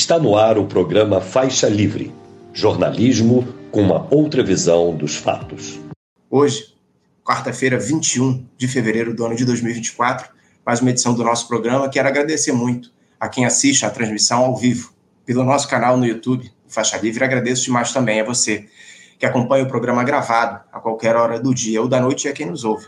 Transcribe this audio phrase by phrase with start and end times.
[0.00, 2.14] Está no ar o programa Faixa Livre
[2.54, 5.80] jornalismo com uma outra visão dos fatos.
[6.30, 6.72] Hoje,
[7.24, 10.30] quarta-feira, 21 de fevereiro do ano de 2024,
[10.64, 11.88] mais uma edição do nosso programa.
[11.88, 14.92] Quero agradecer muito a quem assiste a transmissão ao vivo
[15.26, 17.24] pelo nosso canal no YouTube, Faixa Livre.
[17.24, 18.68] Agradeço demais também a você
[19.18, 22.32] que acompanha o programa gravado a qualquer hora do dia ou da noite e a
[22.32, 22.86] quem nos ouve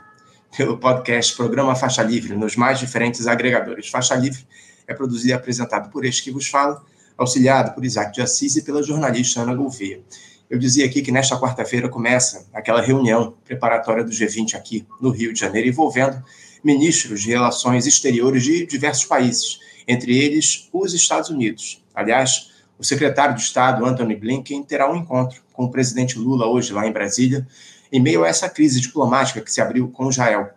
[0.57, 3.89] pelo podcast Programa Faixa Livre nos mais diferentes agregadores.
[3.89, 4.47] Faixa Livre
[4.87, 6.81] é produzido e apresentado por este que vos fala,
[7.21, 10.01] auxiliado por Isaac de Assis e pela jornalista Ana Gouveia.
[10.49, 15.33] Eu dizia aqui que nesta quarta-feira começa aquela reunião preparatória do G20 aqui no Rio
[15.33, 16.25] de Janeiro, envolvendo
[16.65, 21.85] ministros de relações exteriores de diversos países, entre eles os Estados Unidos.
[21.95, 26.73] Aliás, o secretário de Estado, Anthony Blinken, terá um encontro com o presidente Lula hoje
[26.73, 27.47] lá em Brasília,
[27.93, 30.51] em meio a essa crise diplomática que se abriu com Israel.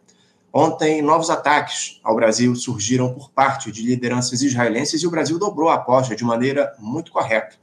[0.55, 5.67] Ontem, novos ataques ao Brasil surgiram por parte de lideranças israelenses e o Brasil dobrou
[5.67, 7.55] a aposta de maneira muito correta,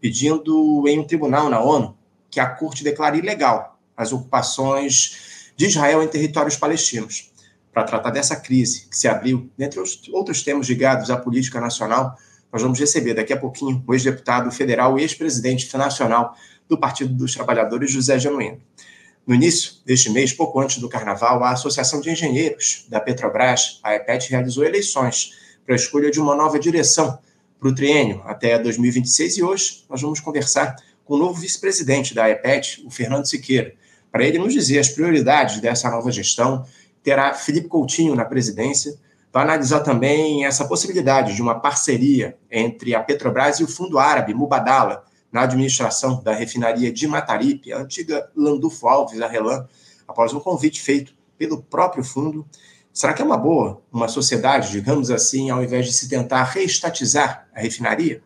[0.00, 1.98] pedindo em um tribunal na ONU
[2.30, 7.32] que a corte declare ilegal as ocupações de Israel em territórios palestinos.
[7.72, 12.16] Para tratar dessa crise que se abriu, dentre os outros temas ligados à política nacional,
[12.52, 16.36] nós vamos receber daqui a pouquinho o ex-deputado federal e ex-presidente nacional
[16.68, 18.60] do Partido dos Trabalhadores, José Genuíno.
[19.26, 23.92] No início deste mês, pouco antes do carnaval, a Associação de Engenheiros da Petrobras, a
[23.92, 25.32] EPET, realizou eleições
[25.64, 27.18] para a escolha de uma nova direção
[27.58, 32.30] para o triênio até 2026 e hoje nós vamos conversar com o novo vice-presidente da
[32.30, 33.74] EPET, o Fernando Siqueira,
[34.12, 36.64] para ele nos dizer as prioridades dessa nova gestão.
[37.02, 38.96] Terá Felipe Coutinho na presidência,
[39.32, 44.32] vai analisar também essa possibilidade de uma parceria entre a Petrobras e o Fundo Árabe,
[44.34, 49.66] Mubadala, na administração da refinaria de Mataripe, a antiga Landulfo Alves, a Relan,
[50.06, 52.46] após um convite feito pelo próprio fundo.
[52.92, 57.46] Será que é uma boa uma sociedade, digamos assim, ao invés de se tentar reestatizar
[57.54, 58.22] a refinaria?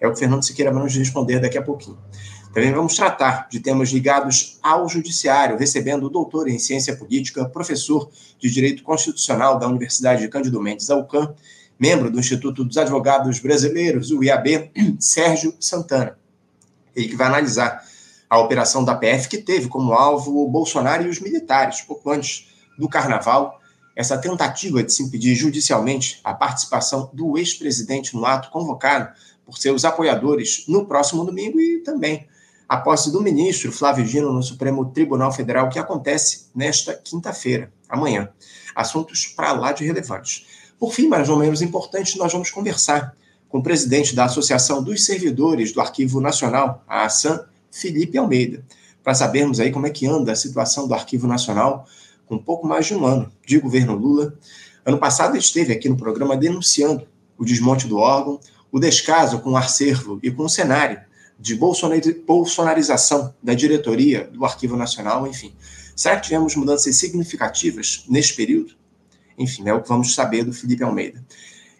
[0.00, 1.98] É o que Fernando Siqueira vai nos responder daqui a pouquinho.
[2.52, 8.10] Também vamos tratar de temas ligados ao judiciário, recebendo o doutor em ciência política, professor
[8.38, 11.34] de direito constitucional da Universidade de Cândido Mendes, da UCAM,
[11.78, 14.70] membro do Instituto dos Advogados Brasileiros, o IAB,
[15.00, 16.21] Sérgio Santana
[16.94, 17.82] ele que vai analisar
[18.28, 22.48] a operação da PF, que teve como alvo o Bolsonaro e os militares, pouco antes
[22.78, 23.60] do carnaval,
[23.94, 29.12] essa tentativa de se impedir judicialmente a participação do ex-presidente no ato convocado
[29.44, 32.26] por seus apoiadores no próximo domingo e também
[32.68, 38.30] a posse do ministro Flávio Dino no Supremo Tribunal Federal, que acontece nesta quinta-feira, amanhã.
[38.74, 40.46] Assuntos para lá de relevantes.
[40.78, 43.14] Por fim, mais ou menos importante, nós vamos conversar
[43.52, 48.64] com o presidente da Associação dos Servidores do Arquivo Nacional, a ASAM, Felipe Almeida,
[49.04, 51.86] para sabermos aí como é que anda a situação do Arquivo Nacional
[52.24, 54.34] com pouco mais de um ano de governo Lula.
[54.86, 58.40] Ano passado esteve aqui no programa denunciando o desmonte do órgão,
[58.72, 61.02] o descaso com o acervo e com o cenário
[61.38, 65.52] de bolsonarização da diretoria do Arquivo Nacional, enfim.
[65.94, 68.72] Será que tivemos mudanças significativas neste período?
[69.36, 71.22] Enfim, é o que vamos saber do Felipe Almeida.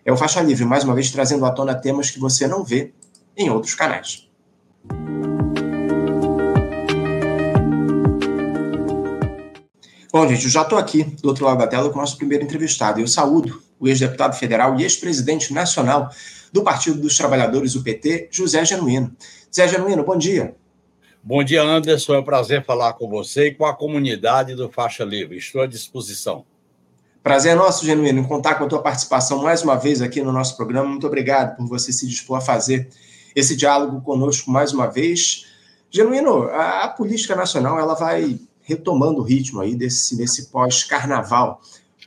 [0.04, 2.92] É o Faixa Livre, mais uma vez trazendo à tona temas que você não vê
[3.36, 4.28] em outros canais.
[10.12, 12.44] Bom, gente, eu já estou aqui do outro lado da tela com o nosso primeiro
[12.44, 13.00] entrevistado.
[13.00, 16.10] Eu saúdo o ex-deputado federal e ex-presidente nacional
[16.52, 19.16] do Partido dos Trabalhadores, o PT, José Genuíno.
[19.50, 20.54] José Genuíno, bom dia.
[21.22, 22.14] Bom dia, Anderson.
[22.14, 25.38] É um prazer falar com você e com a comunidade do Faixa Livre.
[25.38, 26.44] Estou à disposição.
[27.22, 30.56] Prazer nosso, Genuíno, em contar com a tua participação mais uma vez aqui no nosso
[30.56, 30.88] programa.
[30.88, 32.88] Muito obrigado por você se dispor a fazer
[33.33, 35.47] esse diálogo conosco mais uma vez.
[35.88, 41.62] Genuíno, a, a política nacional ela vai retomando o ritmo aí desse, desse pós-carnaval.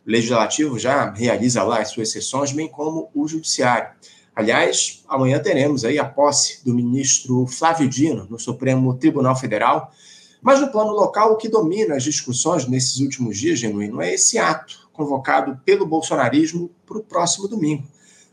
[0.06, 3.92] O legislativo já realiza lá as suas sessões, bem como o judiciário.
[4.36, 9.94] Aliás, amanhã teremos aí a posse do ministro Flávio Dino no Supremo Tribunal Federal.
[10.42, 14.38] Mas no plano local, o que domina as discussões nesses últimos dias, Genuíno, é esse
[14.38, 17.88] ato convocado pelo bolsonarismo para o próximo domingo,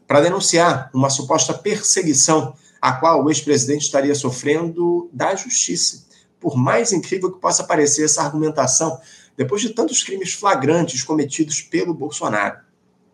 [0.06, 6.06] para denunciar uma suposta perseguição a qual o ex-presidente estaria sofrendo da justiça.
[6.40, 9.00] Por mais incrível que possa parecer essa argumentação,
[9.36, 12.58] depois de tantos crimes flagrantes cometidos pelo Bolsonaro.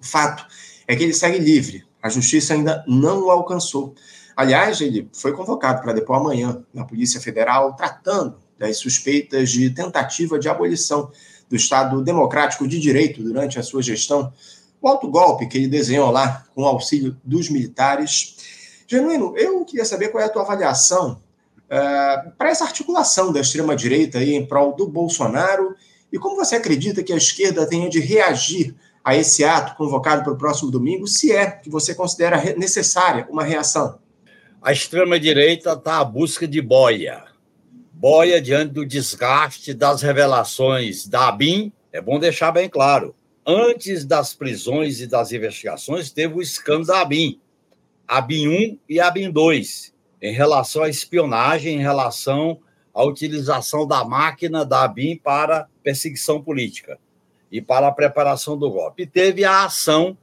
[0.01, 0.47] O fato
[0.87, 3.95] é que ele segue livre, a justiça ainda não o alcançou.
[4.37, 10.39] Aliás, ele foi convocado para depor amanhã na Polícia Federal, tratando das suspeitas de tentativa
[10.39, 11.11] de abolição
[11.49, 14.33] do Estado democrático de direito durante a sua gestão,
[14.81, 18.37] o alto golpe que ele desenhou lá com o auxílio dos militares.
[18.87, 21.21] Genuíno, eu queria saber qual é a tua avaliação
[21.65, 25.75] uh, para essa articulação da extrema-direita em prol do Bolsonaro
[26.13, 28.75] e como você acredita que a esquerda tenha de reagir
[29.05, 33.45] a esse ato convocado para o próximo domingo, se é que você considera necessária uma
[33.45, 33.99] reação.
[34.61, 37.28] a extrema-direita está à busca de boia.
[38.01, 41.73] Boia diante do desgaste das revelações da ABIN.
[41.93, 43.13] É bom deixar bem claro.
[43.45, 47.41] Antes das prisões e das investigações, teve o escândalo da ABIN.
[48.07, 49.93] ABIN 1 e ABIN 2,
[50.23, 52.61] em relação à espionagem, em relação
[52.95, 57.01] à utilização da máquina da ABIN para perseguição política
[57.51, 59.03] e para a preparação do golpe.
[59.03, 60.17] E teve a ação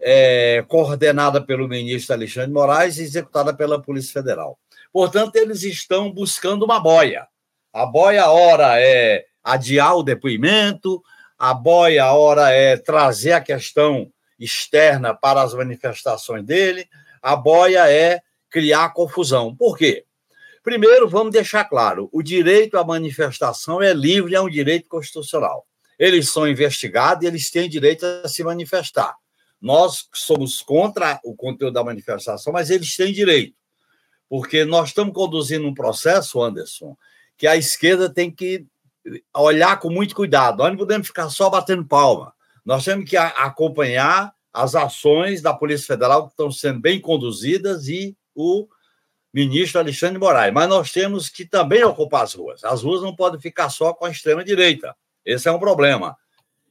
[0.00, 4.56] é, coordenada pelo ministro Alexandre Moraes e executada pela Polícia Federal.
[4.92, 7.26] Portanto, eles estão buscando uma boia.
[7.72, 11.02] A boia, ora, é adiar o depoimento,
[11.38, 16.86] a boia, ora, é trazer a questão externa para as manifestações dele,
[17.22, 19.54] a boia é criar confusão.
[19.56, 20.04] Por quê?
[20.62, 25.66] Primeiro, vamos deixar claro: o direito à manifestação é livre, é um direito constitucional.
[25.98, 29.14] Eles são investigados e eles têm direito a se manifestar.
[29.60, 33.54] Nós somos contra o conteúdo da manifestação, mas eles têm direito.
[34.32, 36.96] Porque nós estamos conduzindo um processo, Anderson,
[37.36, 38.64] que a esquerda tem que
[39.36, 40.56] olhar com muito cuidado.
[40.56, 42.32] Nós não podemos ficar só batendo palma.
[42.64, 48.16] Nós temos que acompanhar as ações da Polícia Federal que estão sendo bem conduzidas e
[48.34, 48.66] o
[49.34, 50.54] ministro Alexandre de Moraes.
[50.54, 52.64] Mas nós temos que também ocupar as ruas.
[52.64, 54.96] As ruas não podem ficar só com a extrema-direita.
[55.26, 56.16] Esse é um problema.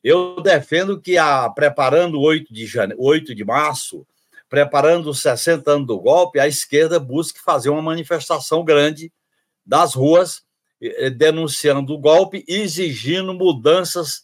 [0.03, 2.95] Eu defendo que, a, preparando o 8 de, jane...
[2.97, 4.03] 8 de março,
[4.51, 9.09] preparando os 60 anos do golpe, a esquerda busque fazer uma manifestação grande
[9.65, 10.41] das ruas,
[11.15, 14.23] denunciando o golpe e exigindo mudanças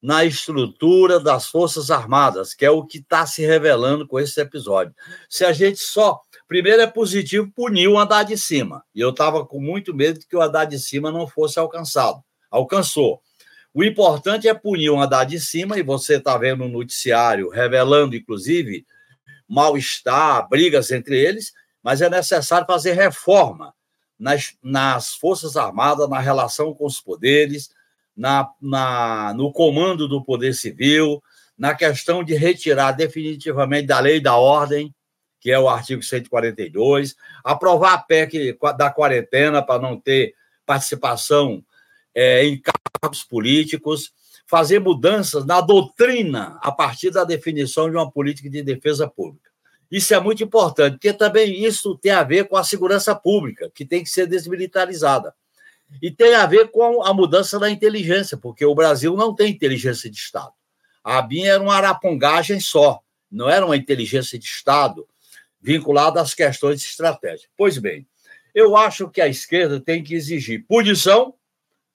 [0.00, 4.94] na estrutura das Forças Armadas, que é o que está se revelando com esse episódio.
[5.28, 6.20] Se a gente só.
[6.46, 8.84] Primeiro é positivo punir o andar de cima.
[8.94, 12.22] E eu estava com muito medo de que o andar de cima não fosse alcançado.
[12.48, 13.20] Alcançou.
[13.72, 18.14] O importante é punir o andar de cima, e você está vendo no noticiário, revelando,
[18.14, 18.86] inclusive,
[19.48, 21.52] mal-estar, brigas entre eles,
[21.82, 23.74] mas é necessário fazer reforma
[24.18, 27.70] nas, nas Forças Armadas, na relação com os poderes,
[28.16, 31.22] na, na, no comando do Poder Civil,
[31.58, 34.94] na questão de retirar definitivamente da lei da ordem,
[35.40, 37.14] que é o artigo 142,
[37.44, 41.62] aprovar a PEC da quarentena para não ter participação
[42.14, 42.60] é, em
[43.02, 44.12] cargos políticos,
[44.54, 49.50] fazer mudanças na doutrina a partir da definição de uma política de defesa pública.
[49.90, 53.84] Isso é muito importante, porque também isso tem a ver com a segurança pública, que
[53.84, 55.34] tem que ser desmilitarizada.
[56.00, 60.08] E tem a ver com a mudança da inteligência, porque o Brasil não tem inteligência
[60.08, 60.52] de Estado.
[61.02, 65.04] A ABIN era uma arapongagem só, não era uma inteligência de Estado
[65.60, 67.48] vinculada às questões de estratégia.
[67.56, 68.06] Pois bem,
[68.54, 71.34] eu acho que a esquerda tem que exigir punição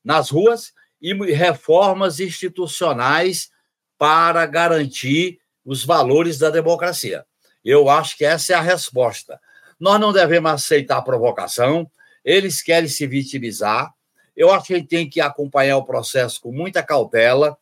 [0.03, 3.49] nas ruas e reformas institucionais
[3.97, 7.25] para garantir os valores da democracia.
[7.63, 9.39] Eu acho que essa é a resposta.
[9.79, 11.89] Nós não devemos aceitar a provocação,
[12.23, 13.93] eles querem se vitimizar.
[14.35, 17.57] Eu acho que a gente tem que acompanhar o processo com muita cautela,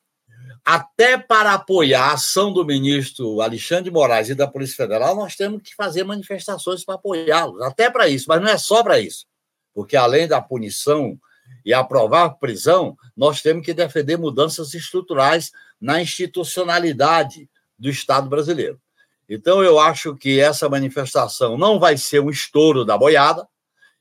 [0.67, 5.33] até para apoiar a ação do ministro Alexandre de Moraes e da Polícia Federal, nós
[5.33, 9.25] temos que fazer manifestações para apoiá-los, até para isso, mas não é só para isso,
[9.73, 11.17] porque além da punição
[11.67, 18.79] e aprovar prisão, nós temos que defender mudanças estruturais na institucionalidade do Estado brasileiro.
[19.27, 23.45] Então, eu acho que essa manifestação não vai ser um estouro da boiada,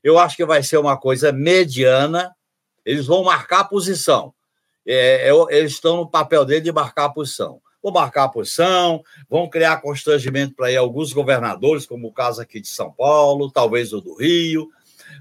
[0.00, 2.32] eu acho que vai ser uma coisa mediana,
[2.84, 4.32] eles vão marcar a posição.
[4.86, 7.60] É, é eles estão no papel dele de marcar a posição.
[7.82, 12.68] Vão marcar a posição, vão criar constrangimento para alguns governadores, como o caso aqui de
[12.68, 14.70] São Paulo, talvez o do Rio,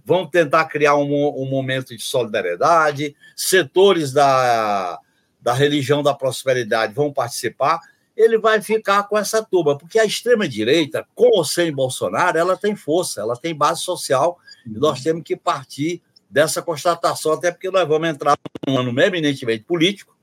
[0.04, 5.00] vão tentar criar um, um momento de solidariedade, setores da,
[5.42, 7.80] da religião da prosperidade vão participar,
[8.16, 12.76] ele vai ficar com essa turma, porque a extrema-direita, com ou sem Bolsonaro, ela tem
[12.76, 17.88] força, ela tem base social, e nós temos que partir dessa constatação, até porque nós
[17.88, 18.38] vamos entrar
[18.68, 20.16] num ano eminentemente político.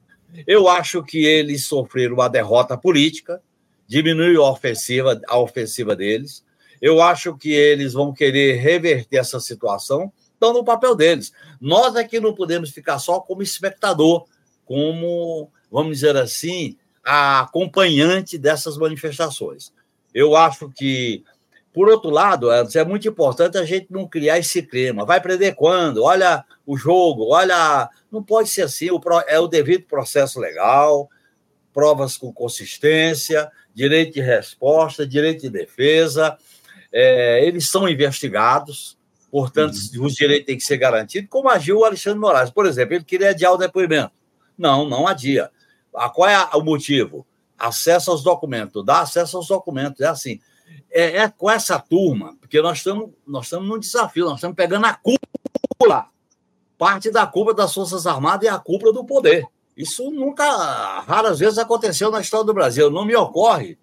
[0.47, 3.43] Eu acho que eles sofreram uma derrota política,
[3.87, 6.43] diminuiu a ofensiva, a ofensiva deles.
[6.83, 11.33] Eu acho que eles vão querer reverter essa situação, estão no papel deles.
[11.61, 14.27] Nós aqui não podemos ficar só como espectador,
[14.65, 19.73] como, vamos dizer assim, acompanhante dessas manifestações.
[20.13, 21.23] Eu acho que,
[21.73, 25.07] por outro lado, é muito importante a gente não criar esse clima.
[25.07, 26.03] Vai prender quando?
[26.03, 27.89] Olha o jogo, olha.
[28.11, 28.89] Não pode ser assim,
[29.29, 31.09] é o devido processo legal,
[31.73, 36.37] provas com consistência, direito de resposta, direito de defesa
[36.93, 38.99] é, eles são investigados,
[39.31, 40.05] portanto, uhum.
[40.05, 42.51] os direitos têm que ser garantidos, como agiu o Alexandre Moraes.
[42.51, 44.13] Por exemplo, ele queria adiar o depoimento.
[44.59, 45.51] Não, não adia.
[45.95, 47.27] Ah, qual é o motivo?
[47.59, 50.01] Acesso aos documentos, dá acesso aos documentos.
[50.01, 50.41] É assim.
[50.91, 54.87] é, é, com essa turma, porque nós estamos nós estamos num desafio, nós estamos pegando
[54.87, 56.07] a cúpula.
[56.77, 59.47] Parte da cúpula das Forças Armadas e a cúpula do poder.
[59.77, 60.45] Isso nunca,
[61.01, 62.91] raras vezes aconteceu na história do Brasil.
[62.91, 63.79] Não me ocorre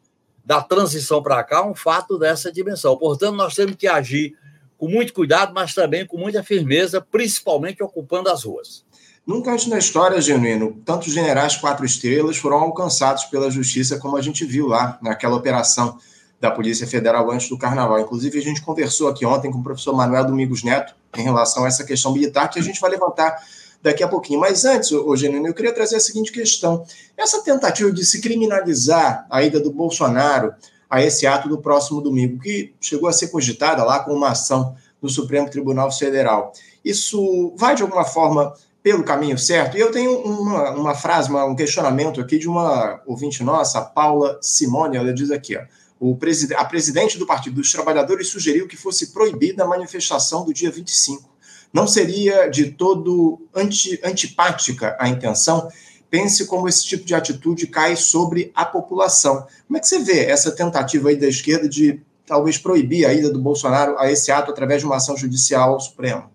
[0.49, 2.97] da transição para cá um fato dessa dimensão.
[2.97, 4.33] Portanto, nós temos que agir
[4.79, 8.83] com muito cuidado, mas também com muita firmeza, principalmente ocupando as ruas.
[9.27, 14.23] Nunca antes na história, Genuíno, tantos generais quatro estrelas foram alcançados pela justiça, como a
[14.23, 15.99] gente viu lá naquela operação
[16.41, 17.99] da Polícia Federal antes do Carnaval.
[17.99, 21.67] Inclusive, a gente conversou aqui ontem com o professor Manuel Domingos Neto em relação a
[21.67, 23.37] essa questão militar, que a gente vai levantar
[23.81, 24.39] daqui a pouquinho.
[24.39, 26.85] Mas antes, Genuíno, eu queria trazer a seguinte questão.
[27.17, 30.53] Essa tentativa de se criminalizar a ida do Bolsonaro
[30.89, 34.75] a esse ato do próximo domingo, que chegou a ser cogitada lá com uma ação
[35.01, 36.51] do Supremo Tribunal Federal.
[36.83, 39.77] Isso vai, de alguma forma, pelo caminho certo?
[39.77, 44.39] E eu tenho uma, uma frase, uma, um questionamento aqui de uma ouvinte nossa, Paula
[44.41, 45.61] Simone, ela diz aqui, ó,
[45.99, 50.53] o presid a presidente do Partido dos Trabalhadores sugeriu que fosse proibida a manifestação do
[50.53, 51.29] dia 25.
[51.71, 55.69] Não seria de todo anti, antipática a intenção?
[56.09, 59.45] Pense como esse tipo de atitude cai sobre a população.
[59.67, 63.31] Como é que você vê essa tentativa aí da esquerda de talvez proibir a ida
[63.31, 66.31] do Bolsonaro a esse ato através de uma ação judicial ao Supremo?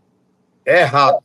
[0.65, 1.19] É errado.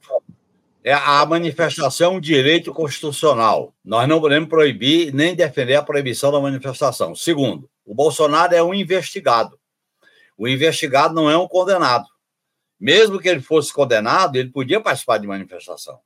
[0.84, 3.74] É, a manifestação é um direito constitucional.
[3.84, 7.14] Nós não podemos proibir nem defender a proibição da manifestação.
[7.14, 9.60] Segundo, o Bolsonaro é um investigado.
[10.38, 12.06] O investigado não é um condenado.
[12.80, 16.00] Mesmo que ele fosse condenado, ele podia participar de manifestação.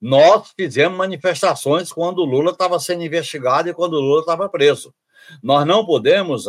[0.00, 4.94] Nós fizemos manifestações quando o Lula estava sendo investigado e quando o Lula estava preso.
[5.42, 6.44] Nós não podemos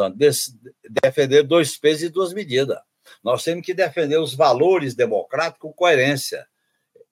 [1.04, 2.80] defender dois pesos e duas medidas.
[3.24, 6.46] Nós temos que defender os valores democráticos com coerência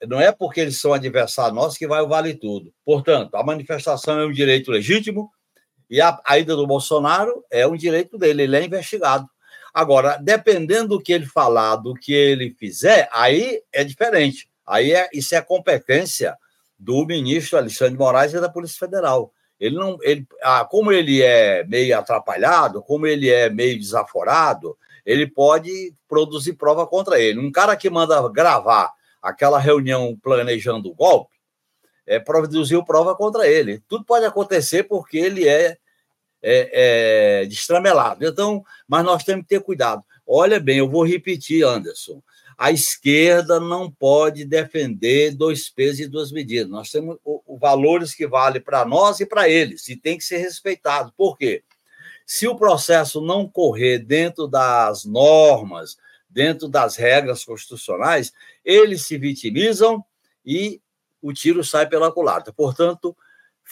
[0.07, 2.73] não é porque eles são adversários nossos que vai o vale tudo.
[2.85, 5.29] Portanto, a manifestação é um direito legítimo
[5.89, 9.27] e a, a ida do Bolsonaro é um direito dele, ele é investigado.
[9.73, 14.49] Agora, dependendo do que ele falar, do que ele fizer, aí é diferente.
[14.65, 16.35] Aí é, isso é competência
[16.77, 19.31] do ministro Alexandre de Moraes e da Polícia Federal.
[19.59, 25.27] Ele não, ele, ah, como ele é meio atrapalhado, como ele é meio desaforado, ele
[25.27, 27.39] pode produzir prova contra ele.
[27.39, 31.35] Um cara que manda gravar aquela reunião planejando o golpe,
[32.07, 33.83] é, produziu prova contra ele.
[33.87, 35.77] Tudo pode acontecer porque ele é,
[36.41, 38.25] é, é destramelado.
[38.25, 40.03] Então, mas nós temos que ter cuidado.
[40.25, 42.21] Olha bem, eu vou repetir, Anderson.
[42.57, 46.69] A esquerda não pode defender dois pesos e duas medidas.
[46.69, 50.23] Nós temos o, o valores que valem para nós e para eles, e tem que
[50.23, 51.13] ser respeitado.
[51.15, 51.63] Por quê?
[52.25, 55.97] Se o processo não correr dentro das normas,
[56.29, 58.31] dentro das regras constitucionais,
[58.63, 60.03] eles se vitimizam
[60.45, 60.79] e
[61.21, 62.53] o tiro sai pela culatra.
[62.53, 63.15] Portanto,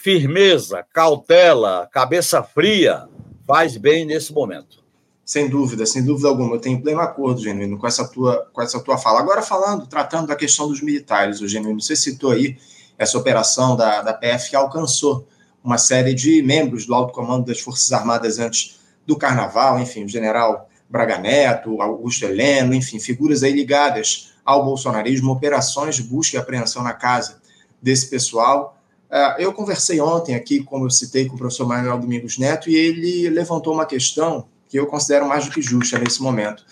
[0.00, 3.08] firmeza, cautela, cabeça fria
[3.44, 4.78] faz bem nesse momento.
[5.24, 6.54] Sem dúvida, sem dúvida alguma.
[6.54, 9.18] Eu tenho pleno acordo, Genuíno, com essa tua, com essa tua fala.
[9.18, 12.56] Agora, falando, tratando da questão dos militares, o Genuíno, você citou aí
[12.96, 15.26] essa operação da, da PF que alcançou
[15.62, 20.08] uma série de membros do alto comando das Forças Armadas antes do Carnaval, enfim, o
[20.08, 26.40] general Braga Neto, Augusto Heleno, enfim, figuras aí ligadas ao bolsonarismo, operações de busca e
[26.40, 27.42] apreensão na casa
[27.82, 28.77] desse pessoal.
[29.10, 32.76] É, eu conversei ontem aqui, como eu citei, com o professor Manuel Domingos Neto, e
[32.76, 36.64] ele levantou uma questão que eu considero mais do que justa nesse momento.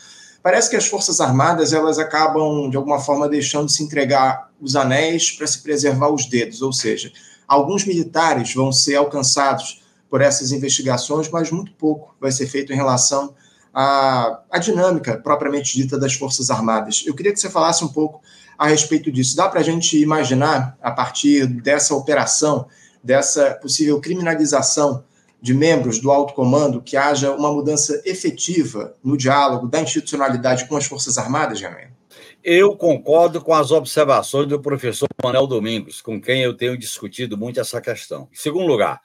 [0.43, 4.77] Parece que as Forças Armadas elas acabam, de alguma forma, deixando de se entregar os
[4.77, 7.11] anéis para se preservar os dedos, ou seja,
[7.49, 12.77] alguns militares vão ser alcançados por essas investigações, mas muito pouco vai ser feito em
[12.77, 13.35] relação
[13.75, 17.03] a, a dinâmica propriamente dita das Forças Armadas.
[17.07, 18.23] Eu queria que você falasse um pouco
[18.59, 19.37] a respeito disso.
[19.37, 22.67] Dá para a gente imaginar, a partir dessa operação,
[23.03, 25.05] dessa possível criminalização
[25.41, 30.77] de membros do alto comando, que haja uma mudança efetiva no diálogo da institucionalidade com
[30.77, 31.95] as Forças Armadas, Janaína?
[32.43, 37.61] Eu concordo com as observações do professor Manuel Domingos, com quem eu tenho discutido muito
[37.61, 38.29] essa questão.
[38.33, 39.01] Em segundo lugar,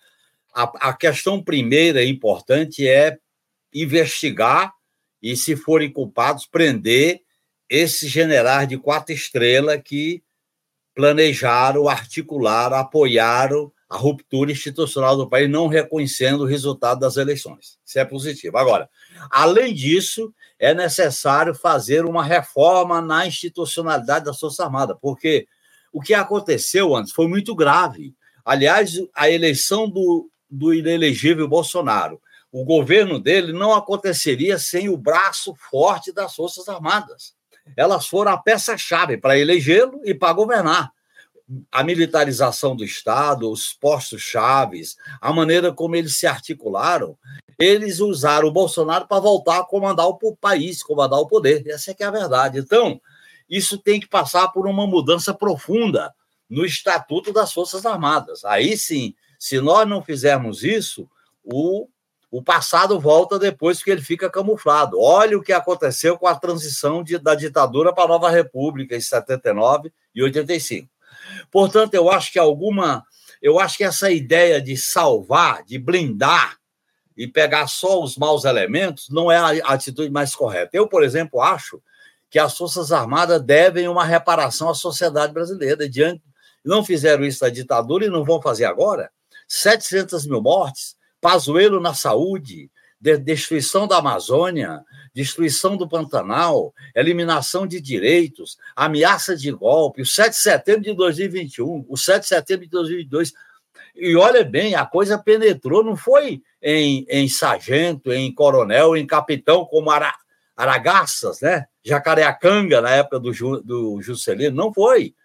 [0.54, 3.18] a, a questão primeira e importante é
[3.74, 4.72] investigar
[5.22, 7.22] e, se forem culpados, prender
[7.72, 10.22] esses generais de quatro estrelas que
[10.94, 17.80] planejaram, articularam, apoiaram a ruptura institucional do país, não reconhecendo o resultado das eleições.
[17.86, 18.58] Isso é positivo.
[18.58, 18.90] Agora,
[19.30, 25.48] além disso, é necessário fazer uma reforma na institucionalidade das Forças Armadas, porque
[25.94, 28.14] o que aconteceu antes foi muito grave.
[28.44, 35.56] Aliás, a eleição do, do inelegível Bolsonaro o governo dele não aconteceria sem o braço
[35.56, 37.34] forte das Forças Armadas.
[37.76, 40.92] Elas foram a peça-chave para elegê-lo e para governar.
[41.72, 47.18] A militarização do Estado, os postos chaves, a maneira como eles se articularam.
[47.60, 51.68] eles usaram o Bolsonaro para voltar a comandar o país, comandar o poder.
[51.68, 52.58] Essa é que é a verdade.
[52.58, 53.00] Então,
[53.50, 56.14] isso tem que passar por uma mudança profunda
[56.50, 58.46] no Estatuto das Forças Armadas.
[58.46, 61.10] Aí sim, se nós não fizermos isso,
[61.44, 61.88] o,
[62.32, 64.98] o passado volta depois que ele fica camuflado.
[64.98, 69.02] Olha o que aconteceu com a transição de, da ditadura para a nova república em
[69.02, 70.90] 79 e 85.
[71.52, 73.06] Portanto, eu acho que alguma.
[73.42, 76.58] Eu acho que essa ideia de salvar, de blindar
[77.18, 80.70] e pegar só os maus elementos não é a atitude mais correta.
[80.74, 81.82] Eu, por exemplo, acho
[82.30, 85.90] que as Forças Armadas devem uma reparação à sociedade brasileira.
[85.90, 86.24] Diante,
[86.64, 89.12] não fizeram isso na ditadura e não vão fazer agora.
[89.48, 97.82] 700 mil mortes, Pazuelo na saúde, de destruição da Amazônia, destruição do Pantanal, eliminação de
[97.82, 102.72] direitos, ameaça de golpe, o 7 de setembro de 2021, o 7 de setembro de
[102.72, 103.34] 2022.
[103.96, 109.66] E olha bem, a coisa penetrou, não foi em, em sargento, em coronel, em capitão,
[109.66, 110.14] como Ara,
[110.56, 111.66] Aragaças, né?
[111.84, 115.16] Jacareacanga, na época do, do Juscelino, não foi.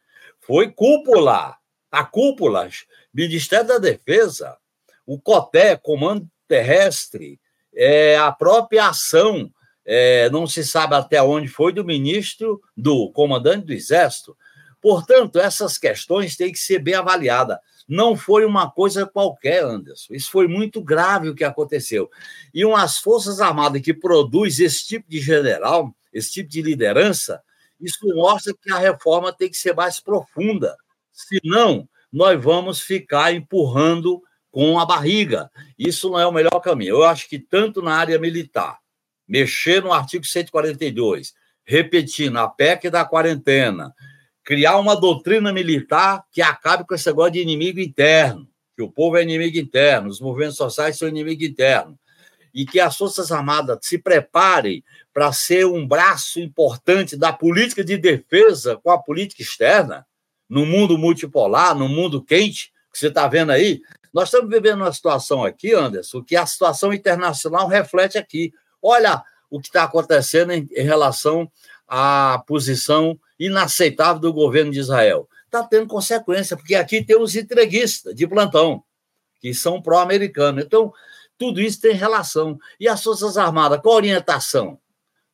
[0.41, 1.57] Foi cúpula,
[1.91, 2.69] a cúpula,
[3.13, 4.57] Ministério da Defesa,
[5.07, 7.41] o COTÉ, Comando Terrestre,
[7.75, 9.51] é, a própria ação,
[9.85, 14.37] é, não se sabe até onde foi, do ministro, do comandante do Exército.
[14.81, 17.59] Portanto, essas questões têm que ser bem avaliadas.
[17.89, 20.15] Não foi uma coisa qualquer, Anderson.
[20.15, 22.11] Isso foi muito grave o que aconteceu.
[22.53, 27.41] E umas Forças Armadas que produz esse tipo de general, esse tipo de liderança,
[27.81, 30.77] isso mostra que a reforma tem que ser mais profunda.
[31.13, 34.23] Senão, nós vamos ficar empurrando
[34.57, 35.51] com a barriga.
[35.79, 36.95] Isso não é o melhor caminho.
[36.95, 38.79] Eu acho que tanto na área militar,
[39.29, 43.93] mexer no artigo 142, repetindo a PEC da quarentena,
[44.43, 49.19] criar uma doutrina militar que acabe com esse negócio de inimigo interno, que o povo
[49.19, 51.95] é inimigo interno, os movimentos sociais são inimigo interno,
[52.55, 54.83] e que as Forças Armadas se preparem
[55.13, 60.07] para ser um braço importante da política de defesa com a política externa,
[60.49, 63.83] no mundo multipolar, no mundo quente, que você está vendo aí.
[64.13, 68.53] Nós estamos vivendo uma situação aqui, Anderson, que a situação internacional reflete aqui.
[68.83, 71.51] Olha o que está acontecendo em, em relação
[71.87, 75.29] à posição inaceitável do governo de Israel.
[75.45, 78.83] Está tendo consequência, porque aqui tem os entreguistas de plantão,
[79.41, 80.65] que são pró-americanos.
[80.65, 80.93] Então,
[81.37, 82.59] tudo isso tem relação.
[82.81, 84.79] E as Forças Armadas, qual a orientação?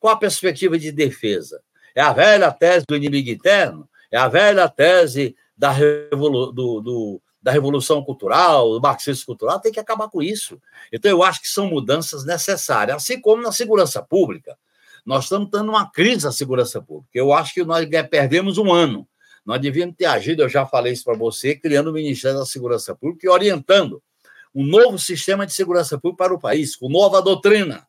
[0.00, 1.62] Qual a perspectiva de defesa?
[1.94, 3.88] É a velha tese do inimigo interno?
[4.10, 9.58] É a velha tese da, revolu do, do, da revolução cultural, do marxismo cultural?
[9.60, 10.60] Tem que acabar com isso.
[10.92, 14.56] Então, eu acho que são mudanças necessárias, assim como na segurança pública.
[15.04, 17.10] Nós estamos tendo uma crise na segurança pública.
[17.12, 19.08] Eu acho que nós perdemos um ano.
[19.44, 22.94] Nós devíamos ter agido, eu já falei isso para você, criando o Ministério da Segurança
[22.94, 24.00] Pública e orientando
[24.54, 27.86] um novo sistema de segurança pública para o país, com nova doutrina,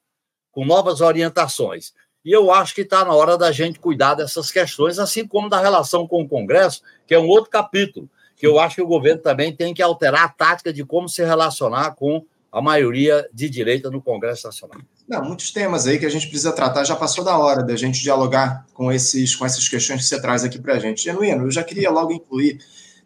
[0.52, 1.94] com novas orientações.
[2.26, 5.60] E eu acho que está na hora da gente cuidar dessas questões, assim como da
[5.60, 8.10] relação com o Congresso, que é um outro capítulo,
[8.44, 11.24] que eu acho que o governo também tem que alterar a tática de como se
[11.24, 14.82] relacionar com a maioria de direita no Congresso Nacional.
[15.08, 16.84] Não, muitos temas aí que a gente precisa tratar.
[16.84, 20.44] Já passou da hora da gente dialogar com, esses, com essas questões que você traz
[20.44, 21.06] aqui para a gente.
[21.06, 22.60] Genuíno, eu já queria logo incluir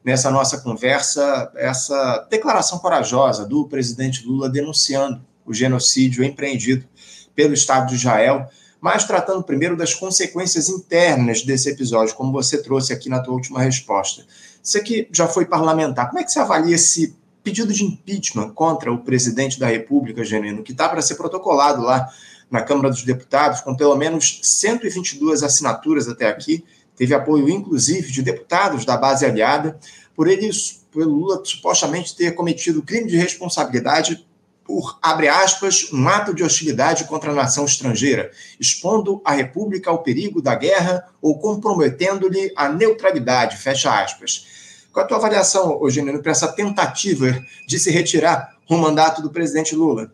[0.04, 6.84] nessa nossa conversa essa declaração corajosa do presidente Lula denunciando o genocídio empreendido
[7.36, 8.50] pelo Estado de Israel,
[8.82, 13.62] mas tratando primeiro das consequências internas desse episódio, como você trouxe aqui na tua última
[13.62, 14.26] resposta.
[14.68, 18.92] Você que já foi parlamentar, como é que você avalia esse pedido de impeachment contra
[18.92, 22.10] o presidente da República, Genino, que está para ser protocolado lá
[22.52, 26.66] na Câmara dos Deputados, com pelo menos 122 assinaturas até aqui,
[26.98, 29.80] teve apoio inclusive de deputados da base aliada,
[30.14, 30.50] por ele,
[30.92, 34.28] pelo Lula supostamente ter cometido crime de responsabilidade
[34.66, 40.04] por, abre aspas, um ato de hostilidade contra a nação estrangeira, expondo a República ao
[40.04, 44.57] perigo da guerra ou comprometendo-lhe a neutralidade, fecha aspas.
[44.98, 47.28] Qual a tua avaliação, Eugênio, para essa tentativa
[47.68, 50.12] de se retirar o mandato do presidente Lula?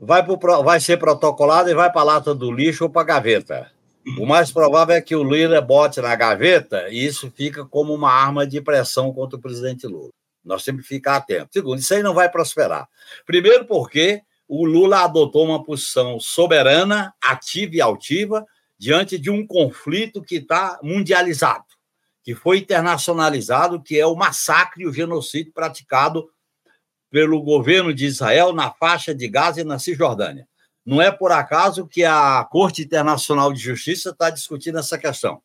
[0.00, 3.04] Vai, pro, vai ser protocolado e vai para a lata do lixo ou para a
[3.04, 3.70] gaveta.
[4.18, 8.10] O mais provável é que o Lula bote na gaveta e isso fica como uma
[8.10, 10.10] arma de pressão contra o presidente Lula.
[10.44, 11.50] Nós temos que ficar atentos.
[11.52, 12.88] Segundo, isso aí não vai prosperar.
[13.24, 18.44] Primeiro, porque o Lula adotou uma posição soberana, ativa e altiva,
[18.76, 21.75] diante de um conflito que está mundializado
[22.26, 26.28] que foi internacionalizado, que é o massacre e o genocídio praticado
[27.08, 30.48] pelo governo de Israel na faixa de Gaza e na Cisjordânia.
[30.84, 35.40] Não é por acaso que a Corte Internacional de Justiça está discutindo essa questão.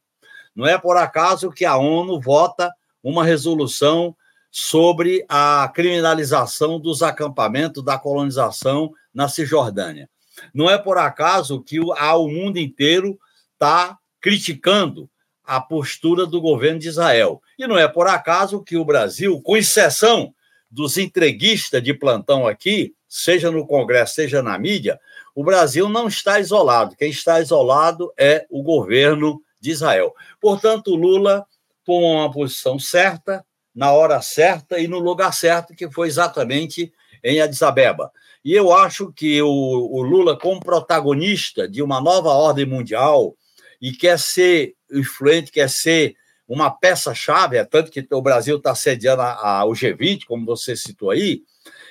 [0.55, 4.15] Não é por acaso que a ONU vota uma resolução
[4.49, 10.09] sobre a criminalização dos acampamentos da colonização na Cisjordânia.
[10.51, 13.19] Não é por acaso que o, o mundo inteiro
[13.53, 15.07] está criticando
[15.43, 17.41] a postura do governo de Israel.
[17.57, 20.33] E não é por acaso que o Brasil, com exceção
[20.69, 24.99] dos entreguistas de plantão aqui, seja no Congresso, seja na mídia,
[25.35, 26.95] o Brasil não está isolado.
[26.95, 30.13] Quem está isolado é o governo de Israel.
[30.39, 31.45] Portanto, Lula
[31.83, 36.91] tomou uma posição certa, na hora certa e no lugar certo, que foi exatamente
[37.23, 38.11] em Addis Abeba.
[38.43, 43.35] E eu acho que o, o Lula, como protagonista de uma nova ordem mundial,
[43.81, 46.15] e quer ser influente, quer ser
[46.47, 50.75] uma peça-chave, é tanto que o Brasil está sediando a, a, o G20, como você
[50.75, 51.43] citou aí,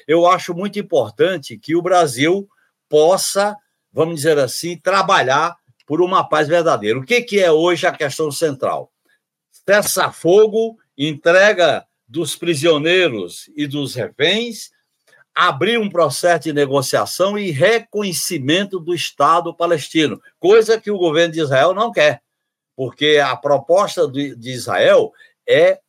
[0.06, 2.48] eu acho muito importante que o Brasil
[2.88, 3.56] possa,
[3.92, 6.98] vamos dizer assim, trabalhar por uma paz verdadeira.
[6.98, 8.92] O que, que é hoje a questão central?
[9.50, 14.70] Cessa fogo, entrega dos prisioneiros e dos reféns,
[15.34, 21.40] abrir um processo de negociação e reconhecimento do Estado palestino, coisa que o governo de
[21.40, 22.20] Israel não quer,
[22.80, 25.12] porque a proposta de Israel
[25.46, 25.80] é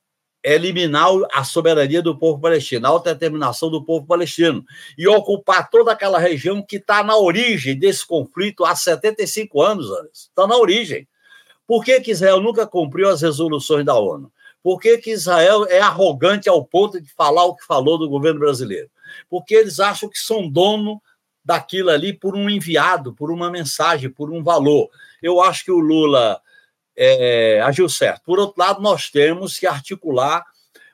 [0.43, 4.65] eliminar a soberania do povo palestino, a autodeterminação do povo palestino,
[4.97, 10.45] e ocupar toda aquela região que está na origem desse conflito há 75 anos, está
[10.45, 11.07] na origem.
[11.65, 14.29] Por que, que Israel nunca cumpriu as resoluções da ONU?
[14.61, 18.41] Por que, que Israel é arrogante ao ponto de falar o que falou do governo
[18.41, 18.89] brasileiro?
[19.29, 21.01] Porque eles acham que são dono
[21.41, 24.89] daquilo ali por um enviado, por uma mensagem, por um valor.
[25.23, 26.41] Eu acho que o Lula
[27.03, 28.21] é, agiu certo.
[28.23, 30.45] Por outro lado, nós temos que articular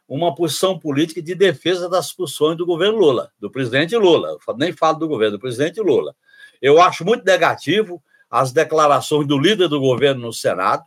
[0.08, 4.38] uma posição política de defesa das posições do governo Lula, do presidente Lula.
[4.48, 6.15] Eu nem falo do governo, do presidente Lula.
[6.62, 10.84] Eu acho muito negativo as declarações do líder do governo no Senado,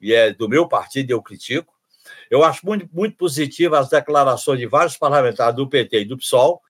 [0.00, 1.72] e é do meu partido, eu critico,
[2.28, 6.60] eu acho muito, muito positivo as declarações de vários parlamentares do PT e do PSOL.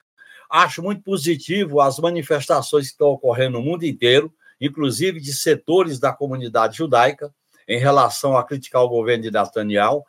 [0.50, 6.12] Acho muito positivo as manifestações que estão ocorrendo no mundo inteiro, inclusive de setores da
[6.12, 7.34] comunidade judaica,
[7.68, 10.04] em relação a criticar o governo de Netanyahu.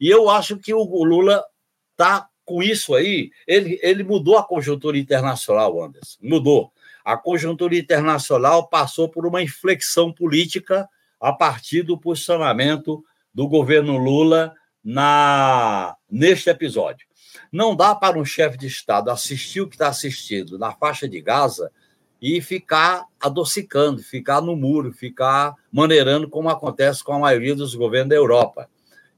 [0.00, 1.44] E eu acho que o Lula
[1.92, 6.18] está com isso aí, ele, ele mudou a conjuntura internacional, Anderson.
[6.22, 6.72] Mudou.
[7.04, 10.88] A conjuntura internacional passou por uma inflexão política
[11.20, 17.06] a partir do posicionamento do governo Lula na neste episódio.
[17.50, 21.20] Não dá para um chefe de Estado assistir o que está assistindo na faixa de
[21.20, 21.70] Gaza
[22.20, 28.10] e ficar adocicando, ficar no muro, ficar maneirando como acontece com a maioria dos governos
[28.10, 28.68] da Europa.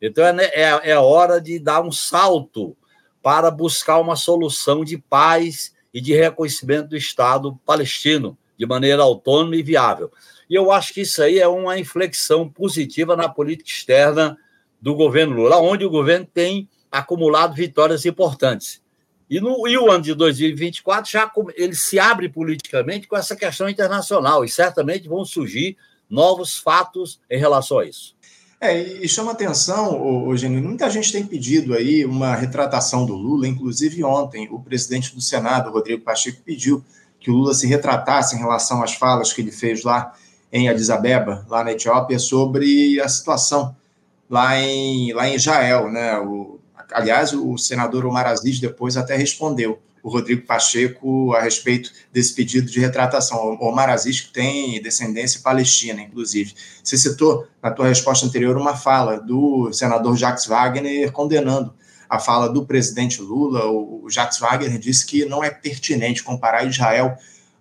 [0.01, 2.77] Então é, é, é hora de dar um salto
[3.23, 9.57] para buscar uma solução de paz e de reconhecimento do Estado palestino de maneira autônoma
[9.57, 10.11] e viável.
[10.51, 14.37] E eu acho que isso aí é uma inflexão positiva na política externa
[14.81, 18.83] do governo Lula, onde o governo tem acumulado vitórias importantes.
[19.31, 23.69] E, no, e o ano de 2024 já ele se abre politicamente com essa questão
[23.69, 25.77] internacional, e certamente vão surgir
[26.09, 28.17] novos fatos em relação a isso.
[28.61, 33.47] É, e chama atenção, o Genino, muita gente tem pedido aí uma retratação do Lula,
[33.47, 36.85] inclusive ontem o presidente do Senado, Rodrigo Pacheco, pediu
[37.21, 40.13] que o Lula se retratasse em relação às falas que ele fez lá
[40.53, 43.77] em Addis Abeba, lá na Etiópia, sobre a situação
[44.29, 45.91] lá em, lá em Israel.
[45.91, 46.19] Né?
[46.19, 46.58] O,
[46.93, 52.71] aliás, o senador Omar Aziz depois até respondeu o Rodrigo Pacheco a respeito desse pedido
[52.71, 53.57] de retratação.
[53.61, 56.55] O Omar Aziz que tem descendência palestina, inclusive.
[56.83, 61.75] Você citou na tua resposta anterior uma fala do senador Jacques Wagner condenando
[62.09, 63.67] a fala do presidente Lula.
[63.67, 67.17] O Jacques Wagner disse que não é pertinente comparar Israel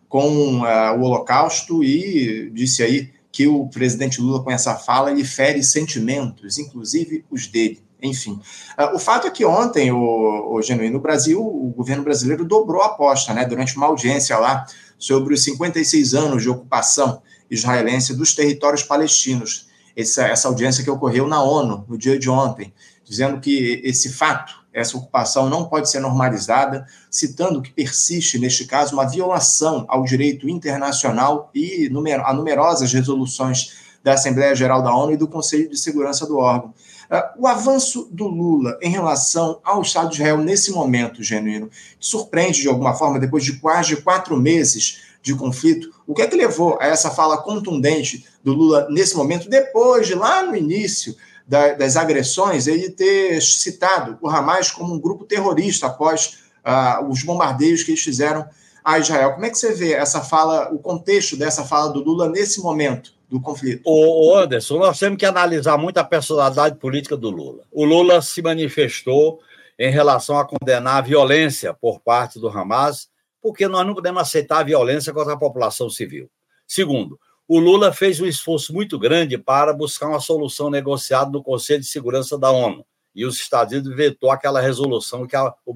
[0.08, 5.24] com uh, o Holocausto e disse aí que o presidente Lula, com essa fala, ele
[5.24, 7.87] fere sentimentos, inclusive os dele.
[8.02, 8.40] Enfim,
[8.78, 12.82] uh, o fato é que ontem, o, o Genuíno, no Brasil, o governo brasileiro dobrou
[12.82, 14.66] a aposta, né, durante uma audiência lá
[14.98, 19.68] sobre os 56 anos de ocupação israelense dos territórios palestinos.
[19.96, 22.72] Essa, essa audiência que ocorreu na ONU no dia de ontem,
[23.04, 28.94] dizendo que esse fato essa ocupação não pode ser normalizada, citando que persiste, neste caso,
[28.94, 31.90] uma violação ao direito internacional e
[32.24, 36.76] a numerosas resoluções da Assembleia Geral da ONU e do Conselho de Segurança do órgão.
[37.10, 42.62] Ah, o avanço do Lula em relação ao Estado de Israel nesse momento, genuíno, surpreende
[42.62, 46.78] de alguma forma, depois de quase quatro meses de conflito, o que é que levou
[46.80, 51.16] a essa fala contundente do Lula nesse momento, depois de lá no início
[51.48, 57.24] da, das agressões, ele ter citado o Hamas como um grupo terrorista após uh, os
[57.24, 58.46] bombardeios que eles fizeram
[58.84, 59.34] a Israel.
[59.34, 63.17] Como é que você vê essa fala, o contexto dessa fala do Lula nesse momento
[63.30, 63.82] do conflito?
[63.86, 67.64] O Anderson, nós temos que analisar muito a personalidade política do Lula.
[67.72, 69.40] O Lula se manifestou
[69.78, 73.10] em relação a condenar a violência por parte do Hamas,
[73.42, 76.30] porque nós não podemos aceitar a violência contra a população civil.
[76.66, 81.82] Segundo, o Lula fez um esforço muito grande para buscar uma solução negociada no Conselho
[81.82, 82.86] de Segurança da ONU.
[83.16, 85.74] E os Estados Unidos vetou aquela resolução que, a, o,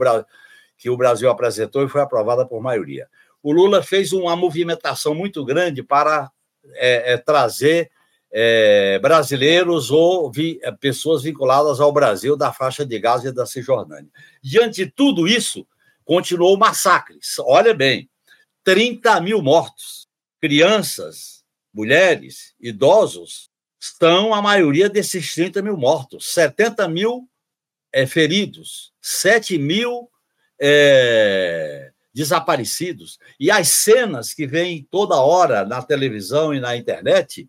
[0.78, 3.08] que o Brasil apresentou e foi aprovada por maioria.
[3.42, 6.30] O Lula fez uma movimentação muito grande para
[6.76, 7.92] é, é, trazer
[8.32, 13.46] é, brasileiros ou vi, é, pessoas vinculadas ao Brasil da faixa de Gaza e da
[13.46, 14.10] Cisjordânia.
[14.42, 15.68] Diante de tudo isso,
[16.06, 17.20] continuou o massacre.
[17.40, 18.10] Olha bem,
[18.64, 20.08] 30 mil mortos,
[20.40, 21.44] crianças,
[21.74, 27.28] mulheres, idosos, estão a maioria desses 30 mil mortos, 70 mil
[27.92, 30.10] é, feridos, 7 mil
[30.60, 33.18] é, desaparecidos.
[33.40, 37.48] E as cenas que vêm toda hora na televisão e na internet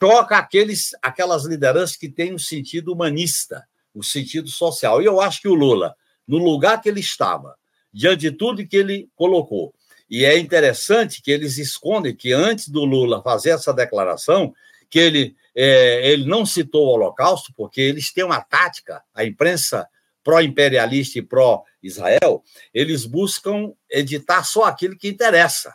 [0.00, 5.00] choca aqueles, aquelas lideranças que têm um sentido humanista, o um sentido social.
[5.00, 5.94] E eu acho que o Lula,
[6.26, 7.56] no lugar que ele estava,
[7.92, 9.74] diante de tudo que ele colocou,
[10.10, 14.52] e é interessante que eles escondem que antes do Lula fazer essa declaração,
[14.90, 19.88] que ele, é, ele não citou o Holocausto, porque eles têm uma tática, a imprensa
[20.22, 25.74] pró-imperialista e pró-Israel, eles buscam editar só aquilo que interessa.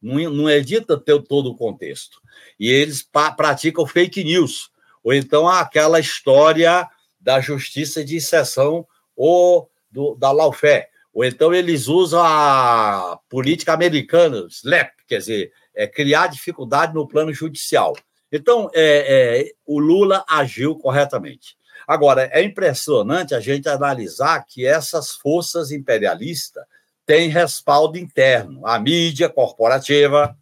[0.00, 2.20] Não, não edita todo o contexto.
[2.58, 4.70] E eles praticam fake news,
[5.02, 6.88] ou então aquela história
[7.20, 8.86] da justiça de exceção
[9.16, 10.86] ou do, da lawfare
[11.18, 17.32] ou então eles usam a política americana, SLAP, quer dizer, é, criar dificuldade no plano
[17.32, 17.92] judicial.
[18.30, 21.57] Então, é, é, o Lula agiu corretamente.
[21.88, 26.62] Agora, é impressionante a gente analisar que essas forças imperialistas
[27.06, 28.66] têm respaldo interno.
[28.66, 30.36] A mídia corporativa,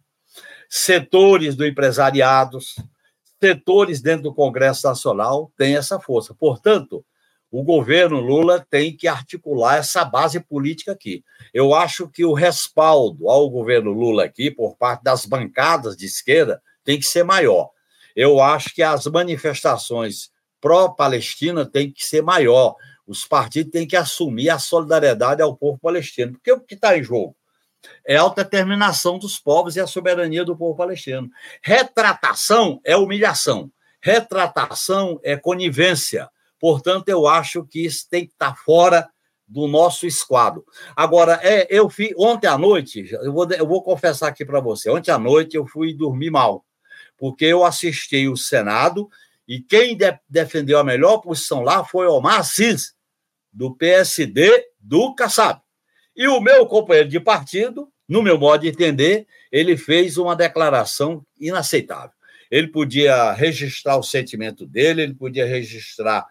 [0.69, 2.59] setores do empresariado,
[3.41, 6.35] setores dentro do Congresso Nacional têm essa força.
[6.35, 7.05] Portanto,
[7.49, 11.23] o governo Lula tem que articular essa base política aqui.
[11.53, 16.61] Eu acho que o respaldo ao governo Lula aqui, por parte das bancadas de esquerda,
[16.83, 17.69] tem que ser maior.
[18.13, 20.29] Eu acho que as manifestações
[20.61, 22.75] pró-Palestina têm que ser maior.
[23.05, 26.33] Os partidos têm que assumir a solidariedade ao povo palestino.
[26.33, 27.35] Porque o que está em jogo?
[28.05, 31.29] É a autodeterminação dos povos e a soberania do povo palestino.
[31.61, 33.71] Retratação é humilhação.
[34.01, 36.29] Retratação é conivência.
[36.59, 39.07] Portanto, eu acho que isso tem que estar fora
[39.47, 40.65] do nosso esquadro.
[40.95, 44.89] Agora, é, eu fui ontem à noite, eu vou, eu vou confessar aqui para você,
[44.89, 46.65] ontem à noite eu fui dormir mal,
[47.17, 49.09] porque eu assisti o Senado
[49.47, 52.93] e quem de, defendeu a melhor posição lá foi Omar Assis,
[53.51, 55.61] do PSD do Kassab.
[56.15, 61.25] E o meu companheiro de partido, no meu modo de entender, ele fez uma declaração
[61.39, 62.15] inaceitável.
[62.51, 66.25] Ele podia registrar o sentimento dele, ele podia registrar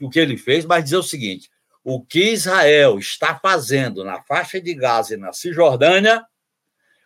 [0.00, 1.50] o que ele fez, mas dizer o seguinte:
[1.82, 6.24] o que Israel está fazendo na faixa de Gaza e na Cisjordânia,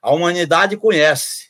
[0.01, 1.49] a humanidade conhece.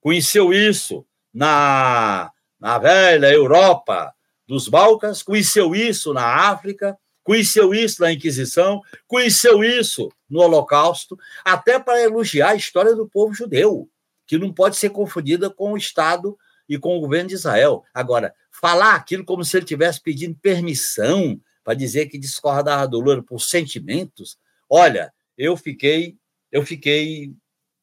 [0.00, 2.30] Conheceu isso na,
[2.62, 4.14] na velha Europa
[4.46, 11.80] dos Balcãs, conheceu isso na África, conheceu isso na Inquisição, conheceu isso no Holocausto, até
[11.80, 13.90] para elogiar a história do povo judeu,
[14.28, 17.82] que não pode ser confundida com o Estado e com o governo de Israel.
[17.92, 23.24] Agora, falar aquilo como se ele estivesse pedindo permissão para dizer que discordava do Lula
[23.24, 24.38] por sentimentos,
[24.70, 26.16] olha, eu fiquei,
[26.52, 27.32] eu fiquei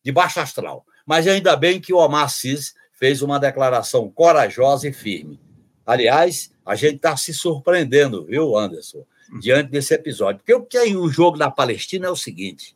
[0.01, 0.85] de baixo astral.
[1.05, 5.39] Mas ainda bem que o Omar Assis fez uma declaração corajosa e firme.
[5.85, 9.05] Aliás, a gente está se surpreendendo, viu, Anderson,
[9.39, 10.39] diante desse episódio.
[10.39, 12.75] Porque o que é o jogo da Palestina é o seguinte: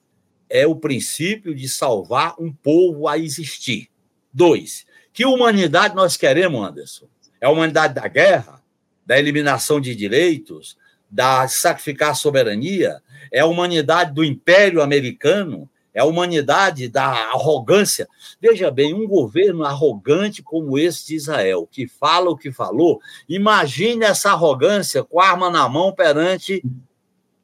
[0.50, 3.90] é o princípio de salvar um povo a existir.
[4.32, 7.08] Dois, que humanidade nós queremos, Anderson?
[7.40, 8.64] É a humanidade da guerra,
[9.06, 10.78] da eliminação de direitos,
[11.12, 13.02] da sacrificar a soberania?
[13.32, 15.70] É a humanidade do império americano?
[15.94, 18.08] É a humanidade da arrogância?
[18.42, 24.04] Veja bem, um governo arrogante como esse de Israel, que fala o que falou, imagine
[24.04, 26.64] essa arrogância com a arma na mão perante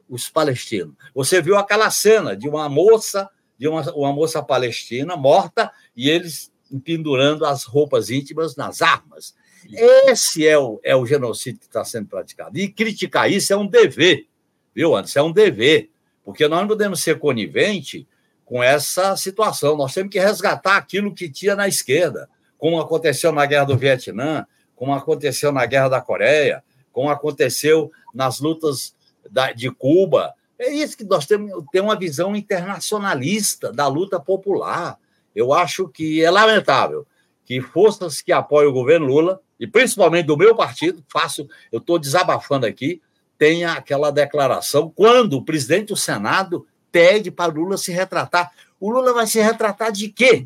[0.09, 0.95] os palestinos.
[1.13, 6.51] Você viu aquela cena de uma moça, de uma, uma moça palestina morta, e eles
[6.83, 9.35] pendurando as roupas íntimas nas armas.
[9.71, 12.57] Esse é o, é o genocídio que está sendo praticado.
[12.57, 14.27] E criticar isso é um dever,
[14.73, 15.19] viu, Anderson?
[15.19, 15.89] É um dever,
[16.23, 18.07] porque nós não podemos ser conivente
[18.49, 19.77] com essa situação.
[19.77, 24.43] Nós temos que resgatar aquilo que tinha na esquerda, como aconteceu na Guerra do Vietnã,
[24.75, 28.95] como aconteceu na Guerra da Coreia, como aconteceu nas lutas
[29.29, 30.33] da, de Cuba.
[30.57, 34.97] É isso que nós temos, ter uma visão internacionalista da luta popular.
[35.35, 37.05] Eu acho que é lamentável
[37.45, 41.99] que forças que apoiam o governo Lula, e principalmente do meu partido, faço, eu estou
[41.99, 42.99] desabafando aqui,
[43.37, 48.51] tenha aquela declaração quando o presidente do Senado pede para Lula se retratar.
[48.79, 50.45] O Lula vai se retratar de quê?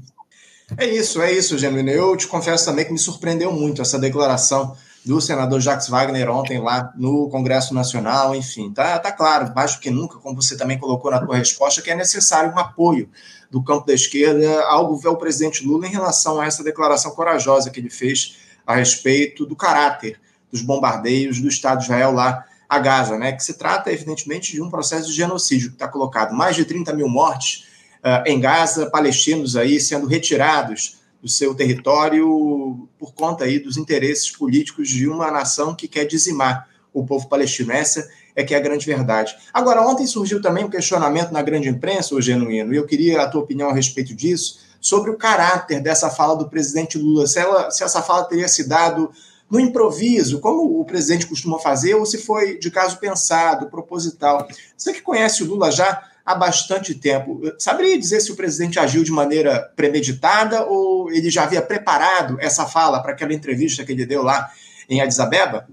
[0.77, 1.89] É isso, é isso, Genuíno.
[1.89, 4.75] Eu te confesso também que me surpreendeu muito essa declaração
[5.05, 9.81] do senador Jacques Wagner ontem lá no Congresso Nacional, enfim, tá, tá claro, mais do
[9.81, 13.09] que nunca, como você também colocou na tua resposta, que é necessário um apoio
[13.51, 17.79] do campo da esquerda ao governo presidente Lula em relação a essa declaração corajosa que
[17.79, 23.17] ele fez a respeito do caráter dos bombardeios do Estado de Israel lá a Gaza,
[23.17, 23.31] né?
[23.31, 26.93] Que se trata, evidentemente, de um processo de genocídio que está colocado mais de 30
[26.93, 27.65] mil mortes
[27.99, 34.29] uh, em Gaza, palestinos aí sendo retirados do seu território por conta aí dos interesses
[34.29, 37.71] políticos de uma nação que quer dizimar o povo palestino.
[37.71, 39.35] Essa é que é a grande verdade.
[39.53, 43.27] Agora, ontem surgiu também um questionamento na grande imprensa, o Genuíno, e eu queria a
[43.27, 47.71] tua opinião a respeito disso, sobre o caráter dessa fala do presidente Lula, se, ela,
[47.71, 49.11] se essa fala teria se dado
[49.53, 54.47] no improviso, como o presidente costuma fazer, ou se foi de caso pensado, proposital.
[54.75, 59.03] Você que conhece o Lula já há bastante tempo, saberia dizer se o presidente agiu
[59.03, 64.07] de maneira premeditada ou ele já havia preparado essa fala para aquela entrevista que ele
[64.07, 64.49] deu lá
[64.89, 65.67] em Addis Abeba?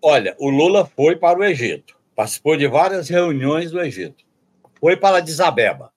[0.00, 4.22] Olha, o Lula foi para o Egito, participou de várias reuniões do Egito,
[4.78, 5.90] foi para Addis Abeba.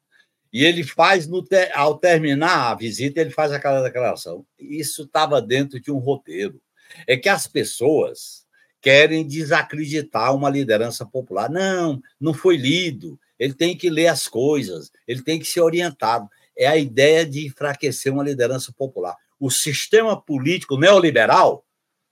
[0.52, 1.72] E ele faz, te...
[1.76, 4.44] ao terminar a visita, ele faz aquela declaração.
[4.58, 6.60] Isso estava dentro de um roteiro
[7.06, 8.46] é que as pessoas
[8.82, 11.50] querem desacreditar uma liderança popular.
[11.50, 13.20] Não, não foi lido.
[13.38, 16.30] Ele tem que ler as coisas, ele tem que ser orientado.
[16.58, 19.16] É a ideia de enfraquecer uma liderança popular.
[19.40, 21.64] O sistema político neoliberal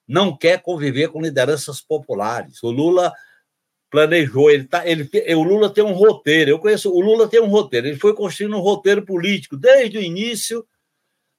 [0.08, 2.62] não quer conviver com lideranças populares.
[2.62, 3.12] O Lula
[3.90, 6.52] planejou, ele tá, ele, o Lula tem um roteiro.
[6.52, 7.88] Eu conheço, o Lula tem um roteiro.
[7.88, 10.68] Ele foi construindo um roteiro político desde o início,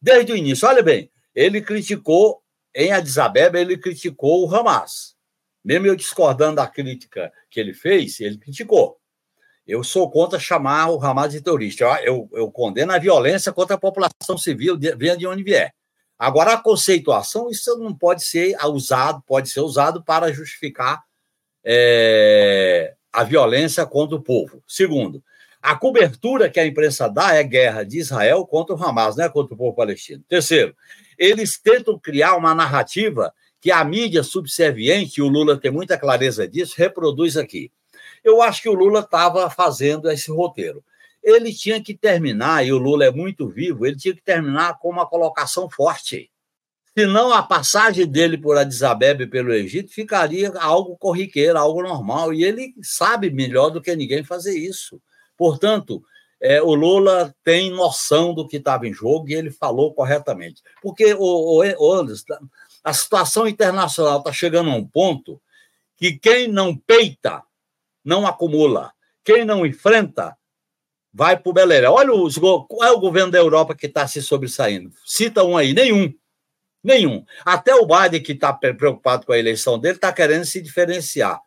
[0.01, 0.67] desde o início.
[0.67, 2.43] Olha bem, ele criticou
[2.79, 5.17] em Addis Abeba, ele criticou o Hamas.
[5.65, 8.99] Mesmo eu discordando da crítica que ele fez, ele criticou.
[9.67, 11.85] Eu sou contra chamar o Hamas de terrorista.
[11.85, 15.73] Eu, eu, eu condeno a violência contra a população civil, venha de onde vier.
[16.19, 21.03] Agora, a conceituação, isso não pode ser usado, pode ser usado para justificar
[21.65, 24.63] é, a violência contra o povo.
[24.69, 25.25] Segundo,
[25.63, 29.29] a cobertura que a imprensa dá é guerra de Israel contra o Hamas, não é
[29.31, 30.23] contra o povo palestino.
[30.29, 30.77] Terceiro,
[31.19, 36.47] eles tentam criar uma narrativa que a mídia subserviente, e o Lula tem muita clareza
[36.47, 37.71] disso, reproduz aqui.
[38.23, 40.85] Eu acho que o Lula estava fazendo esse roteiro.
[41.23, 44.89] Ele tinha que terminar, e o Lula é muito vivo, ele tinha que terminar com
[44.89, 46.31] uma colocação forte.
[46.97, 52.33] Senão a passagem dele por Addis Abeba e pelo Egito ficaria algo corriqueiro, algo normal,
[52.33, 55.01] e ele sabe melhor do que ninguém fazer isso.
[55.37, 56.03] Portanto,
[56.41, 60.63] é, o Lula tem noção do que estava em jogo e ele falou corretamente.
[60.83, 62.39] Porque, o, o, Anderson,
[62.85, 65.41] a situação internacional está chegando a um ponto
[65.97, 67.43] que quem não peita
[68.05, 68.93] não acumula,
[69.25, 70.37] quem não enfrenta
[71.13, 71.91] vai para o Beléria.
[71.91, 74.93] Olha os, qual é o governo da Europa que está se sobressaindo.
[75.05, 76.13] Cita um aí, nenhum.
[76.85, 77.25] Nenhum.
[77.45, 81.41] Até o Biden, que está preocupado com a eleição dele, está querendo se diferenciar.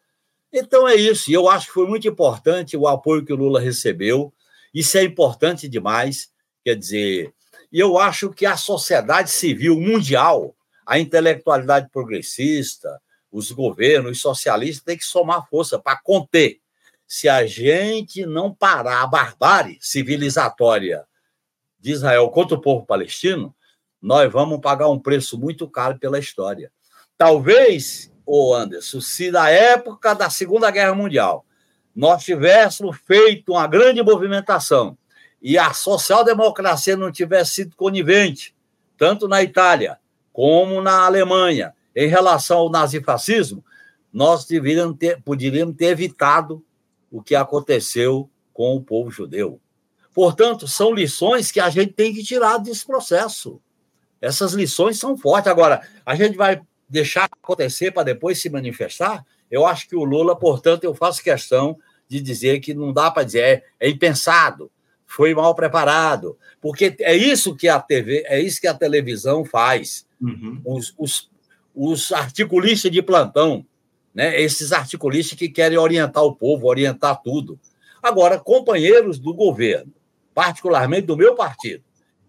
[0.51, 1.29] Então é isso.
[1.29, 4.33] E eu acho que foi muito importante o apoio que o Lula recebeu.
[4.73, 6.29] Isso é importante demais.
[6.63, 7.33] Quer dizer,
[7.71, 10.55] e eu acho que a sociedade civil mundial,
[10.85, 12.99] a intelectualidade progressista,
[13.31, 16.59] os governos os socialistas têm que somar força para conter.
[17.07, 21.05] Se a gente não parar a barbárie civilizatória
[21.79, 23.55] de Israel contra o povo palestino,
[24.01, 26.71] nós vamos pagar um preço muito caro pela história.
[27.17, 31.45] Talvez, ô Anderson, se na época da Segunda Guerra Mundial
[31.95, 34.97] nós tivéssemos feito uma grande movimentação
[35.41, 38.55] e a social-democracia não tivesse sido conivente,
[38.97, 39.97] tanto na Itália
[40.31, 43.63] como na Alemanha, em relação ao nazifascismo,
[44.11, 46.63] nós deveríamos ter, poderíamos ter evitado
[47.11, 49.59] o que aconteceu com o povo judeu.
[50.13, 53.61] Portanto, são lições que a gente tem que tirar desse processo.
[54.21, 55.49] Essas lições são fortes.
[55.49, 59.25] Agora, a gente vai deixar acontecer para depois se manifestar?
[59.49, 63.23] Eu acho que o Lula, portanto, eu faço questão de dizer que não dá para
[63.23, 64.71] dizer, é, é impensado,
[65.05, 70.07] foi mal preparado, porque é isso que a TV, é isso que a televisão faz.
[70.21, 70.61] Uhum.
[70.65, 71.29] Os, os,
[71.73, 73.65] os articulistas de plantão,
[74.13, 74.39] né?
[74.39, 77.59] esses articulistas que querem orientar o povo, orientar tudo.
[78.01, 79.91] Agora, companheiros do governo,
[80.33, 81.83] particularmente do meu partido,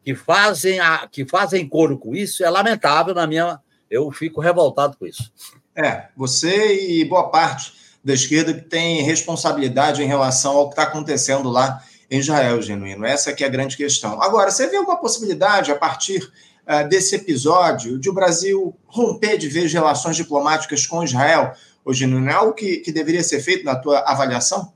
[0.05, 3.61] que fazem, a, que fazem coro com isso, é lamentável na minha.
[3.91, 5.33] Eu fico revoltado com isso.
[5.75, 10.85] É, você e boa parte da esquerda que tem responsabilidade em relação ao que está
[10.85, 13.05] acontecendo lá em Israel, genuíno.
[13.05, 14.21] Essa que é a grande questão.
[14.21, 16.23] Agora, você vê uma possibilidade a partir
[16.66, 21.53] uh, desse episódio, de o Brasil romper de vez relações diplomáticas com Israel?
[21.85, 24.73] Hoje não é algo que, que deveria ser feito na tua avaliação?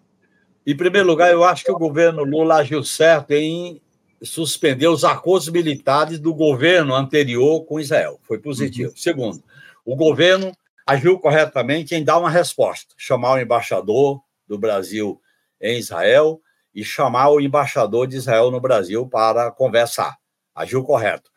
[0.66, 3.80] Em primeiro lugar, eu acho que o governo Lula agiu certo em
[4.22, 8.18] suspender os acordos militares do governo anterior com Israel.
[8.22, 8.90] Foi positivo.
[8.90, 8.96] Uhum.
[8.96, 9.42] Segundo,
[9.84, 10.52] o governo
[10.86, 15.20] agiu corretamente em dar uma resposta, chamar o embaixador do Brasil
[15.60, 16.40] em Israel
[16.74, 20.16] e chamar o embaixador de Israel no Brasil para conversar.
[20.54, 21.30] Agiu correto.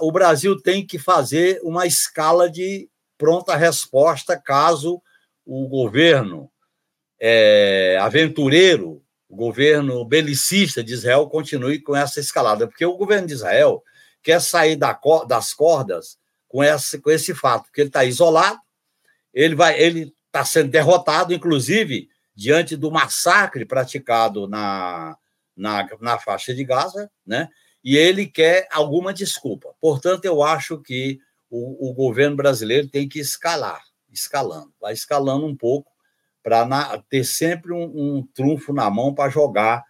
[0.00, 2.88] O Brasil tem que fazer uma escala de
[3.18, 5.00] pronta resposta caso
[5.44, 6.50] o governo
[7.20, 13.34] é, aventureiro, o governo belicista de Israel continue com essa escalada, porque o governo de
[13.34, 13.82] Israel
[14.22, 14.98] quer sair da,
[15.28, 16.18] das cordas
[16.56, 18.58] com esse, com esse fato, porque ele está isolado,
[19.34, 25.18] ele vai, ele está sendo derrotado, inclusive diante do massacre praticado na,
[25.54, 27.50] na, na faixa de Gaza, né?
[27.84, 29.74] E ele quer alguma desculpa.
[29.78, 35.54] Portanto, eu acho que o, o governo brasileiro tem que escalar, escalando, vai escalando um
[35.54, 35.92] pouco
[36.42, 39.84] para ter sempre um, um trunfo na mão para jogar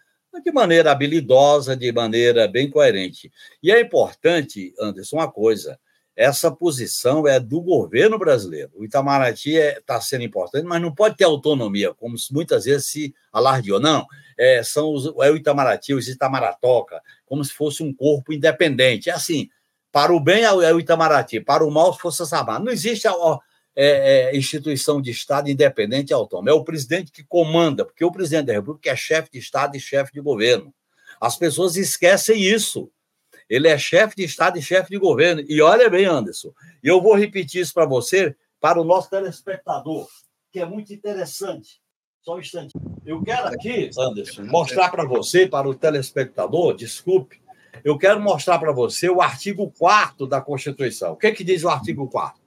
[0.45, 3.31] de maneira habilidosa, de maneira bem coerente.
[3.63, 5.79] E é importante, Anderson, uma coisa:
[6.17, 8.71] essa posição é do governo brasileiro.
[8.75, 12.87] O Itamaraty está é, tá sendo importante, mas não pode ter autonomia, como muitas vezes
[12.87, 13.79] se alardeou.
[13.79, 14.07] Não,
[14.39, 19.11] é, são os, é o Itamaraty, os Itamaratoca, como se fosse um corpo independente.
[19.11, 19.51] É assim,
[19.93, 22.65] para o bem é o é Itamaraty, para o mal, as Forças Armadas.
[22.65, 23.39] Não existe ó,
[23.75, 26.51] é, é, instituição de Estado independente e autônoma.
[26.51, 29.81] É o presidente que comanda, porque o presidente da República é chefe de Estado e
[29.81, 30.73] chefe de governo.
[31.21, 32.91] As pessoas esquecem isso.
[33.49, 35.43] Ele é chefe de Estado e chefe de governo.
[35.49, 40.09] E olha bem, Anderson, eu vou repetir isso para você, para o nosso telespectador,
[40.53, 41.81] que é muito interessante.
[42.23, 42.73] Só um instante.
[43.05, 47.41] Eu quero aqui, Anderson, mostrar para você, para o telespectador, desculpe,
[47.85, 51.13] eu quero mostrar para você o artigo 4 da Constituição.
[51.13, 52.43] O que, é que diz o artigo 4?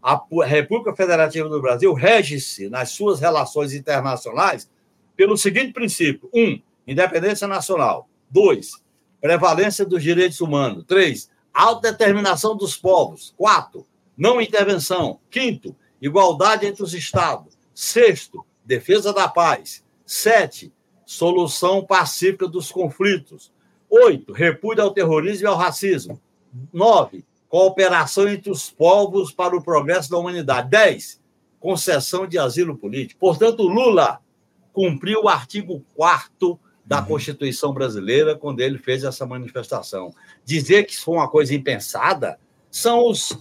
[0.00, 4.70] A República Federativa do Brasil rege-se nas suas relações internacionais
[5.16, 8.08] pelo seguinte princípio: um, independência nacional.
[8.30, 8.83] Dois,
[9.24, 10.84] prevalência dos direitos humanos.
[10.86, 13.32] Três, autodeterminação dos povos.
[13.38, 15.18] Quatro, não intervenção.
[15.30, 17.56] Quinto, igualdade entre os Estados.
[17.74, 19.82] Sexto, defesa da paz.
[20.04, 20.70] Sete,
[21.06, 23.50] solução pacífica dos conflitos.
[23.88, 26.20] Oito, repúdio ao terrorismo e ao racismo.
[26.70, 30.68] Nove, cooperação entre os povos para o progresso da humanidade.
[30.68, 31.18] Dez,
[31.58, 33.20] concessão de asilo político.
[33.20, 34.20] Portanto, Lula
[34.70, 37.06] cumpriu o artigo 4 da uhum.
[37.06, 40.12] Constituição brasileira quando ele fez essa manifestação.
[40.44, 42.38] Dizer que isso foi uma coisa impensada
[42.70, 43.38] são os,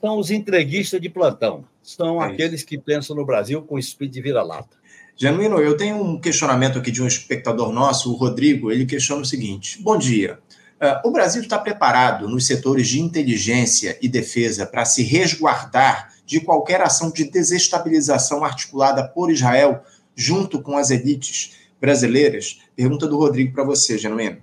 [0.00, 4.22] são os entreguistas de plantão, são é aqueles que pensam no Brasil com espírito de
[4.22, 4.80] vira-lata.
[5.14, 9.26] Genuíno, eu tenho um questionamento aqui de um espectador nosso, o Rodrigo, ele questiona o
[9.26, 10.38] seguinte: Bom dia.
[10.80, 16.40] Uh, o Brasil está preparado nos setores de inteligência e defesa para se resguardar de
[16.40, 19.82] qualquer ação de desestabilização articulada por Israel
[20.16, 22.60] junto com as elites brasileiras?
[22.76, 24.42] Pergunta do Rodrigo para você, Genuíno.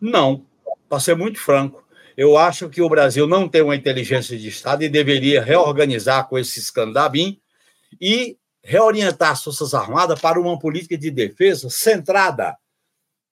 [0.00, 0.44] Não,
[0.88, 1.84] para ser muito franco.
[2.16, 6.38] Eu acho que o Brasil não tem uma inteligência de Estado e deveria reorganizar com
[6.38, 7.38] esse escandabim
[8.00, 12.56] e reorientar as Forças Armadas para uma política de defesa centrada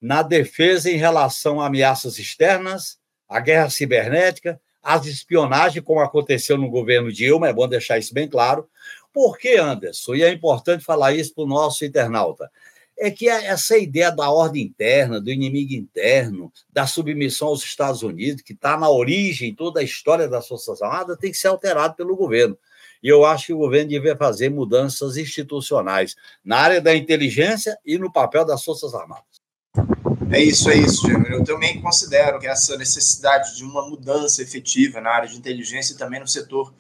[0.01, 6.69] na defesa em relação a ameaças externas, a guerra cibernética, as espionagens, como aconteceu no
[6.69, 8.69] governo Dilma, é bom deixar isso bem claro.
[9.15, 10.15] Por que, Anderson?
[10.15, 12.51] E é importante falar isso para o nosso internauta
[12.99, 18.43] é que essa ideia da ordem interna, do inimigo interno, da submissão aos Estados Unidos,
[18.43, 22.17] que está na origem, toda a história das Forças Armadas, tem que ser alterado pelo
[22.17, 22.57] governo.
[23.03, 27.99] E eu acho que o governo devia fazer mudanças institucionais na área da inteligência e
[27.99, 29.25] no papel das Forças Armadas.
[30.31, 31.33] É isso, é isso, Júnior.
[31.33, 35.97] Eu também considero que essa necessidade de uma mudança efetiva na área de inteligência e
[35.97, 36.73] também no setor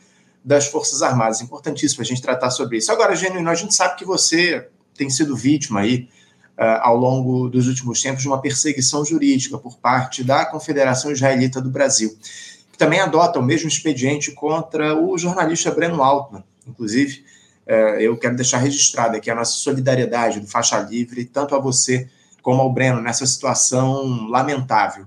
[0.42, 1.40] das Forças Armadas.
[1.40, 2.90] Importantíssimo a gente tratar sobre isso.
[2.90, 6.08] Agora, Genuíno, a gente sabe que você tem sido vítima aí,
[6.58, 11.60] uh, ao longo dos últimos tempos de uma perseguição jurídica por parte da Confederação Israelita
[11.60, 12.16] do Brasil,
[12.72, 16.44] que também adota o mesmo expediente contra o jornalista Breno Altman.
[16.66, 17.24] Inclusive,
[17.66, 22.08] uh, eu quero deixar registrado aqui a nossa solidariedade do Faixa Livre, tanto a você
[22.42, 25.06] como ao Breno, nessa situação lamentável.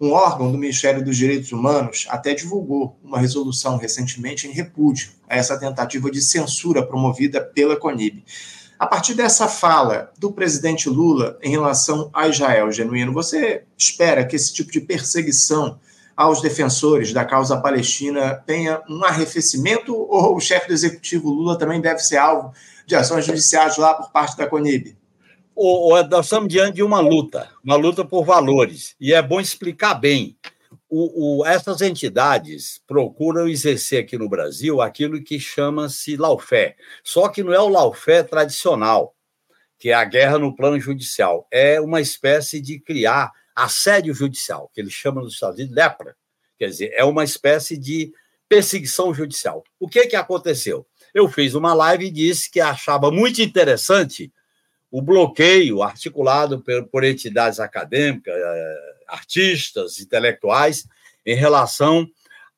[0.00, 5.36] Um órgão do Ministério dos Direitos Humanos até divulgou uma resolução recentemente em repúdio a
[5.36, 8.22] essa tentativa de censura promovida pela CONIB.
[8.84, 14.36] A partir dessa fala do presidente Lula em relação a Israel, Genuíno, você espera que
[14.36, 15.80] esse tipo de perseguição
[16.14, 21.80] aos defensores da causa palestina tenha um arrefecimento ou o chefe do executivo Lula também
[21.80, 22.52] deve ser alvo
[22.86, 24.94] de ações judiciais lá por parte da CONIB?
[25.56, 29.94] O, nós estamos diante de uma luta, uma luta por valores, e é bom explicar
[29.94, 30.36] bem.
[30.96, 36.76] O, o, essas entidades procuram exercer aqui no Brasil aquilo que chama-se laufé.
[37.02, 39.12] Só que não é o laufé tradicional,
[39.76, 41.48] que é a guerra no plano judicial.
[41.50, 46.16] É uma espécie de criar assédio judicial, que eles chamam nos Estados Unidos de lepra.
[46.56, 48.12] Quer dizer, é uma espécie de
[48.48, 49.64] perseguição judicial.
[49.80, 50.86] O que, que aconteceu?
[51.12, 54.32] Eu fiz uma live e disse que achava muito interessante
[54.92, 60.86] o bloqueio articulado por, por entidades acadêmicas, eh, artistas, intelectuais,
[61.24, 62.08] em relação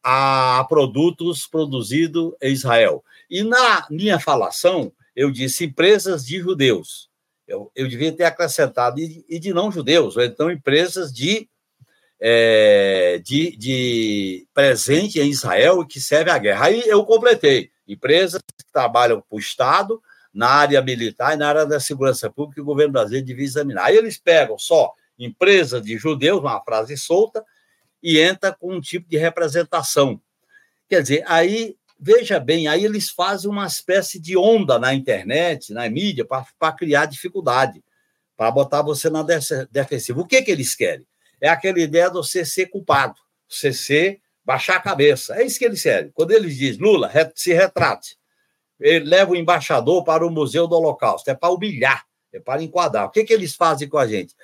[0.02, 3.04] a produtos produzidos em Israel.
[3.30, 7.08] E na minha falação, eu disse empresas de judeus.
[7.46, 11.48] Eu, eu devia ter acrescentado e, e de não judeus, ou então empresas de,
[12.20, 16.66] é, de, de presente em Israel e que servem à guerra.
[16.66, 17.70] Aí eu completei.
[17.86, 20.02] Empresas que trabalham para o Estado,
[20.34, 23.86] na área militar e na área da segurança pública, que o governo brasileiro devia examinar.
[23.86, 27.44] Aí eles pegam só empresa de judeus, uma frase solta,
[28.02, 30.20] e entra com um tipo de representação.
[30.88, 35.88] Quer dizer, aí, veja bem, aí eles fazem uma espécie de onda na internet, na
[35.88, 37.82] mídia, para criar dificuldade,
[38.36, 39.24] para botar você na
[39.70, 40.20] defensiva.
[40.20, 41.06] O que, que eles querem?
[41.40, 43.16] É aquela ideia de você ser culpado,
[43.48, 45.34] você ser, baixar a cabeça.
[45.34, 46.10] É isso que eles querem.
[46.12, 48.16] Quando eles dizem, Lula, se retrate,
[48.78, 51.30] ele leva o embaixador para o Museu do Holocausto.
[51.30, 53.06] É para humilhar, é para enquadrar.
[53.06, 54.34] O que, que eles fazem com a gente?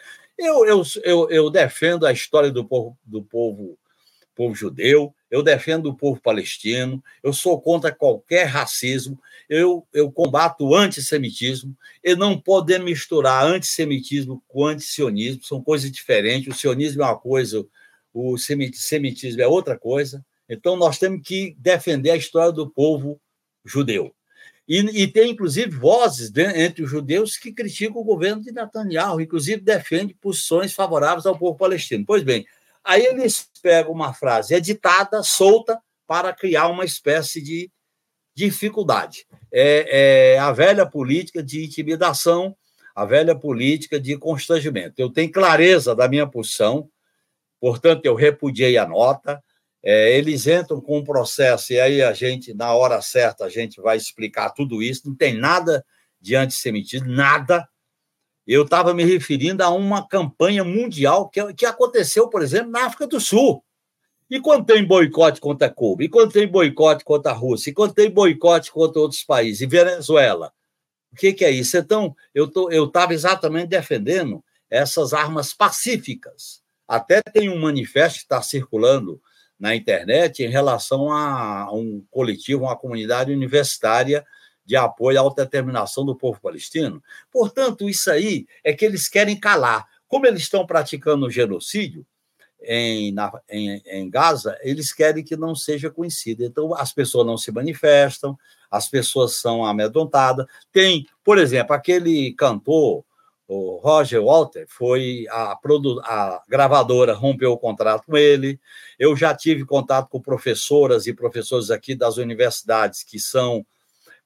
[0.45, 3.79] Eu, eu, eu, eu defendo a história do povo, do povo,
[4.35, 9.19] povo judeu, eu defendo o povo palestino, eu sou contra qualquer racismo,
[9.49, 16.53] eu, eu combato o antissemitismo, e não podemos misturar antissemitismo com antisionismo, são coisas diferentes.
[16.53, 17.65] O sionismo é uma coisa,
[18.13, 20.25] o semitismo é outra coisa.
[20.49, 23.21] Então, nós temos que defender a história do povo
[23.65, 24.13] judeu.
[24.69, 29.61] E, e, tem, inclusive, vozes entre os judeus que criticam o governo de Netanyahu, inclusive
[29.61, 32.05] defende posições favoráveis ao povo palestino.
[32.07, 32.47] Pois bem,
[32.85, 37.71] aí eles pegam uma frase editada, solta, para criar uma espécie de
[38.35, 39.27] dificuldade.
[39.53, 42.57] É, é a velha política de intimidação,
[42.95, 44.95] a velha política de constrangimento.
[44.99, 46.89] Eu tenho clareza da minha posição,
[47.61, 49.43] portanto, eu repudiei a nota,
[49.85, 53.81] é, eles entram com um processo, e aí a gente, na hora certa, a gente
[53.81, 55.09] vai explicar tudo isso.
[55.09, 55.85] Não tem nada
[56.21, 57.69] de antissemitismo, nada.
[58.47, 63.07] Eu estava me referindo a uma campanha mundial que, que aconteceu, por exemplo, na África
[63.07, 63.65] do Sul.
[64.31, 67.93] E quando tem boicote contra Cuba, e quando tem boicote contra a Rússia, e quando
[67.93, 70.53] tem boicote contra outros países, e Venezuela,
[71.13, 71.77] o que, que é isso?
[71.77, 72.47] Então, eu
[72.87, 76.63] estava exatamente defendendo essas armas pacíficas.
[76.89, 79.21] Até tem um manifesto que está circulando
[79.63, 84.27] na internet em relação a um coletivo, uma comunidade universitária
[84.67, 87.01] de apoio à autodeterminação do povo palestino.
[87.31, 89.87] Portanto, isso aí é que eles querem calar.
[90.09, 92.05] Como eles estão praticando o genocídio
[92.61, 96.45] em, na, em, em Gaza, eles querem que não seja conhecido.
[96.45, 98.37] Então, as pessoas não se manifestam,
[98.69, 100.45] as pessoas são amedrontadas.
[100.73, 103.05] Tem, por exemplo, aquele cantor
[103.53, 108.59] o Roger Walter foi a, a gravadora rompeu o contrato com ele.
[108.99, 113.65] Eu já tive contato com professoras e professores aqui das universidades que são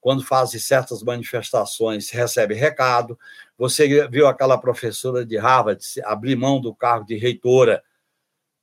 [0.00, 3.18] quando fazem certas manifestações, recebe recado.
[3.58, 7.82] Você viu aquela professora de Harvard abrir mão do cargo de reitora,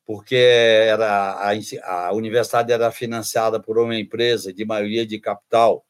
[0.06, 5.84] porque era a, a universidade era financiada por uma empresa de maioria de capital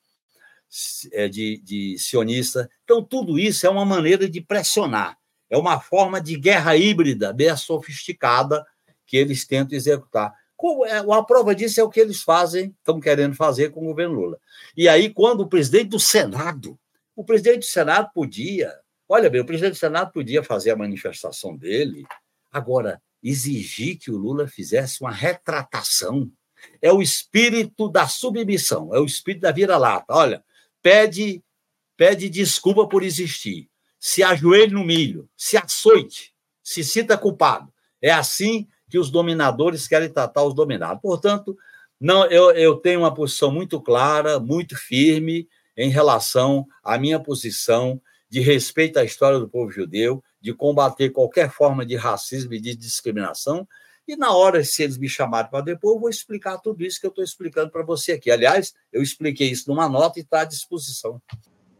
[1.29, 2.69] de, de sionista.
[2.83, 5.17] Então, tudo isso é uma maneira de pressionar,
[5.49, 8.65] é uma forma de guerra híbrida bem sofisticada
[9.05, 10.33] que eles tentam executar.
[10.87, 14.15] É, a prova disso é o que eles fazem, estão querendo fazer com o governo
[14.15, 14.39] Lula.
[14.77, 16.79] E aí, quando o presidente do Senado,
[17.15, 18.73] o presidente do Senado podia,
[19.07, 22.05] olha bem, o presidente do Senado podia fazer a manifestação dele,
[22.49, 26.31] agora, exigir que o Lula fizesse uma retratação.
[26.81, 30.13] É o espírito da submissão, é o espírito da vira-lata.
[30.13, 30.43] Olha,
[30.83, 31.41] pede,
[31.97, 33.69] pede desculpa por existir,
[33.99, 37.73] se ajoelhe no milho, se açoite, se sinta culpado.
[38.01, 41.01] É assim que os dominadores querem tratar os dominados.
[41.01, 41.57] Portanto,
[41.99, 47.99] não, eu, eu tenho uma posição muito clara, muito firme em relação à minha posição
[48.29, 52.75] de respeito à história do povo judeu, de combater qualquer forma de racismo e de
[52.75, 53.67] discriminação,
[54.07, 57.05] e na hora, se eles me chamarem para depois, eu vou explicar tudo isso que
[57.05, 58.29] eu estou explicando para você aqui.
[58.29, 61.21] Aliás, eu expliquei isso numa nota e está à disposição.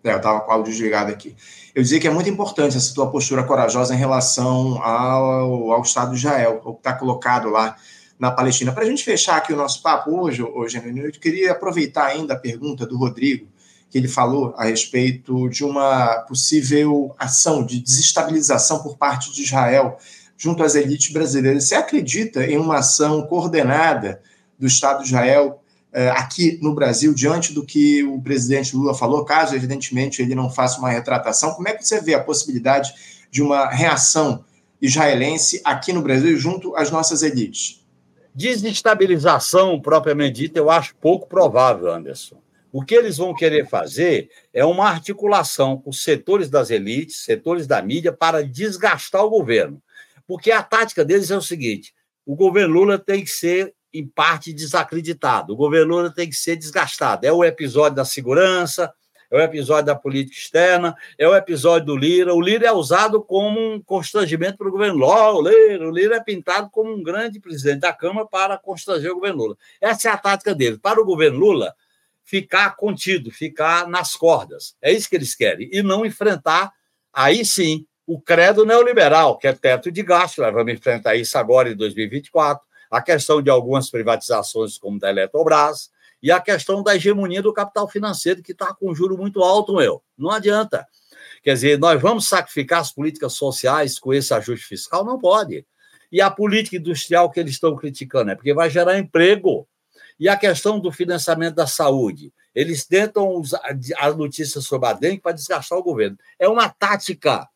[0.04, 1.36] É, eu estava com o áudio desligado aqui.
[1.74, 6.12] Eu dizia que é muito importante essa tua postura corajosa em relação ao, ao Estado
[6.12, 7.78] de Israel, o que está colocado lá
[8.20, 8.72] na Palestina.
[8.72, 12.40] Para a gente fechar aqui o nosso papo hoje, hoje eu queria aproveitar ainda a
[12.40, 13.48] pergunta do Rodrigo,
[13.90, 19.98] que ele falou a respeito de uma possível ação de desestabilização por parte de Israel
[20.44, 21.64] junto às elites brasileiras.
[21.64, 24.22] Você acredita em uma ação coordenada
[24.60, 25.64] do Estado de Israel
[25.94, 30.50] eh, aqui no Brasil, diante do que o presidente Lula falou, caso, evidentemente, ele não
[30.50, 31.54] faça uma retratação?
[31.54, 32.94] Como é que você vê a possibilidade
[33.32, 34.44] de uma reação
[34.82, 37.82] israelense aqui no Brasil, junto às nossas elites?
[38.36, 42.36] Desestabilização, propriamente dita, eu acho pouco provável, Anderson.
[42.70, 47.82] O que eles vão querer fazer é uma articulação com setores das elites, setores da
[47.82, 49.82] mídia, para desgastar o governo.
[50.28, 51.94] Porque a tática deles é o seguinte:
[52.26, 56.56] o governo Lula tem que ser, em parte, desacreditado, o governo Lula tem que ser
[56.56, 57.26] desgastado.
[57.26, 58.94] É o episódio da segurança,
[59.34, 62.36] é o episódio da política externa, é o episódio do Lira.
[62.36, 65.34] O Lira é usado como um constrangimento para o governo Lula.
[65.34, 69.16] O Lira, o Lira é pintado como um grande presidente da Câmara para constranger o
[69.16, 69.58] governo Lula.
[69.82, 70.78] Essa é a tática dele.
[70.78, 71.74] Para o governo Lula,
[72.24, 74.76] ficar contido, ficar nas cordas.
[74.80, 75.68] É isso que eles querem.
[75.72, 76.72] E não enfrentar,
[77.12, 80.42] aí sim, o credo neoliberal, que é teto de gasto.
[80.42, 82.66] Nós vamos enfrentar isso agora em 2024.
[82.92, 85.90] A questão de algumas privatizações, como da Eletrobras,
[86.22, 90.02] e a questão da hegemonia do capital financeiro, que está com juro muito alto, meu.
[90.18, 90.88] Não adianta.
[91.42, 95.04] Quer dizer, nós vamos sacrificar as políticas sociais com esse ajuste fiscal?
[95.04, 95.66] Não pode.
[96.12, 99.68] E a política industrial que eles estão criticando é porque vai gerar emprego.
[100.20, 102.32] E a questão do financiamento da saúde?
[102.54, 103.62] Eles tentam usar
[103.98, 106.18] as notícias sobre a dengue para desgastar o governo.
[106.38, 107.50] É uma tática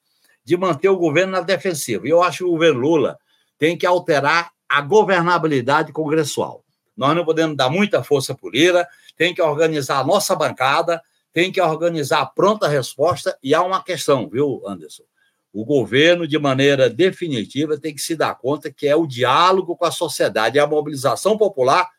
[0.48, 2.08] de manter o governo na defensiva.
[2.08, 3.20] E eu acho que o governo Lula
[3.60, 6.64] tem que alterar a governabilidade congressual.
[6.95, 8.88] Nós não podemos dar muita força por Lira,
[9.18, 11.02] tem que organizar a nossa bancada,
[11.34, 15.04] tem que organizar a pronta resposta, e há uma questão, viu, Anderson?
[15.52, 19.84] O governo, de maneira definitiva, tem que se dar conta que é o diálogo com
[19.84, 21.89] a sociedade, é a mobilização popular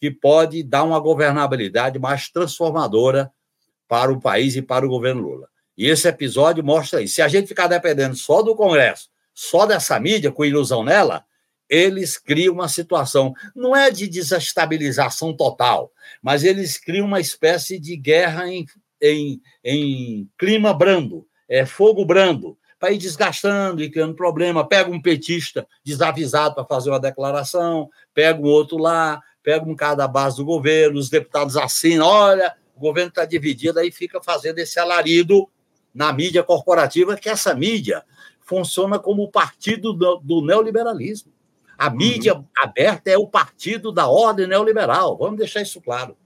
[0.00, 3.32] que pode dar uma governabilidade mais transformadora
[3.88, 5.48] para o país e para o governo Lula.
[5.76, 7.14] E esse episódio mostra isso.
[7.14, 11.24] Se a gente ficar dependendo só do Congresso, só dessa mídia, com ilusão nela,
[11.68, 15.90] eles criam uma situação, não é de desestabilização total,
[16.22, 18.66] mas eles criam uma espécie de guerra em,
[19.00, 24.68] em, em clima brando, é fogo brando, para ir desgastando e criando problema.
[24.68, 29.94] Pega um petista desavisado para fazer uma declaração, pega um outro lá, pega um cara
[29.94, 34.58] da base do governo, os deputados assinam, olha, o governo está dividido, aí fica fazendo
[34.58, 35.48] esse alarido
[35.94, 38.02] na mídia corporativa, que essa mídia
[38.40, 41.32] funciona como o partido do, do neoliberalismo.
[41.78, 41.96] A uhum.
[41.96, 45.16] mídia aberta é o partido da ordem neoliberal.
[45.16, 46.16] Vamos deixar isso claro.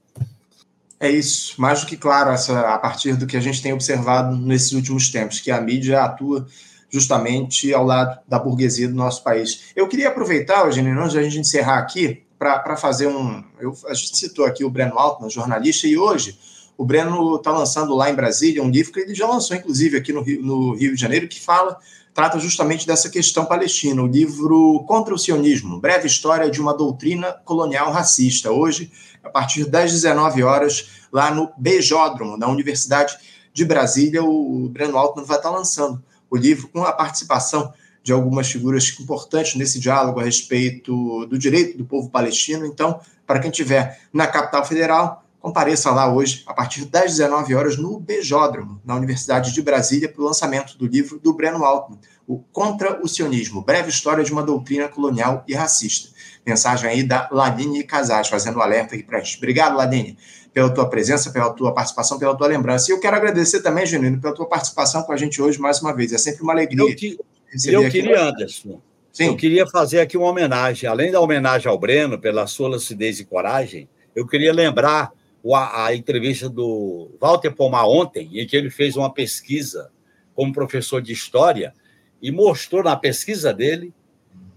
[0.99, 4.35] É isso, mais do que claro, essa, a partir do que a gente tem observado
[4.35, 6.45] nesses últimos tempos, que a mídia atua
[6.89, 9.71] justamente ao lado da burguesia do nosso país.
[9.75, 13.43] Eu queria aproveitar, Eugênio, antes de a gente encerrar aqui, para fazer um.
[13.59, 16.37] Eu, a gente citou aqui o Breno Altman, jornalista, e hoje
[16.79, 20.13] o Breno está lançando lá em Brasília um livro que ele já lançou, inclusive, aqui
[20.13, 21.77] no Rio, no Rio de Janeiro, que fala
[22.13, 27.33] trata justamente dessa questão palestina, o livro Contra o Sionismo, breve história de uma doutrina
[27.43, 28.49] colonial racista.
[28.49, 33.17] Hoje, a partir das 19 horas, lá no Bejódromo, na Universidade
[33.51, 36.01] de Brasília, o Breno Altman vai estar lançando
[36.31, 41.77] o livro com a participação de algumas figuras importantes nesse diálogo a respeito do direito
[41.77, 42.65] do povo palestino.
[42.65, 47.77] Então, para quem estiver na capital federal, compareça lá hoje, a partir das 19 horas,
[47.77, 52.39] no Bejódromo, na Universidade de Brasília, para o lançamento do livro do Breno Altman, o
[52.51, 56.09] Contra o Sionismo, breve história de uma doutrina colonial e racista.
[56.45, 59.37] Mensagem aí da Ladine Casais, fazendo um alerta aqui para a gente.
[59.37, 60.17] Obrigado, Ladine,
[60.53, 62.91] pela tua presença, pela tua participação, pela tua lembrança.
[62.91, 65.93] E eu quero agradecer também, Genuíno, pela tua participação com a gente hoje mais uma
[65.93, 66.11] vez.
[66.11, 66.83] É sempre uma alegria.
[66.83, 67.17] Eu, que,
[67.65, 68.79] eu queria, Anderson,
[69.11, 69.27] Sim.
[69.27, 70.87] eu queria fazer aqui uma homenagem.
[70.87, 75.11] Além da homenagem ao Breno, pela sua lucidez e coragem, eu queria lembrar
[75.55, 79.91] a, entrevista do Walter Pomar ontem, em que ele fez uma pesquisa
[80.35, 81.73] como professor de história
[82.21, 83.93] e mostrou na pesquisa dele,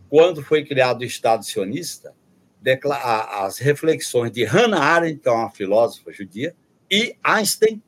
[0.08, 2.14] quando foi criado o Estado sionista,
[2.94, 6.54] as reflexões de Hannah Arendt, que é uma filósofa judia,
[6.90, 7.82] e Einstein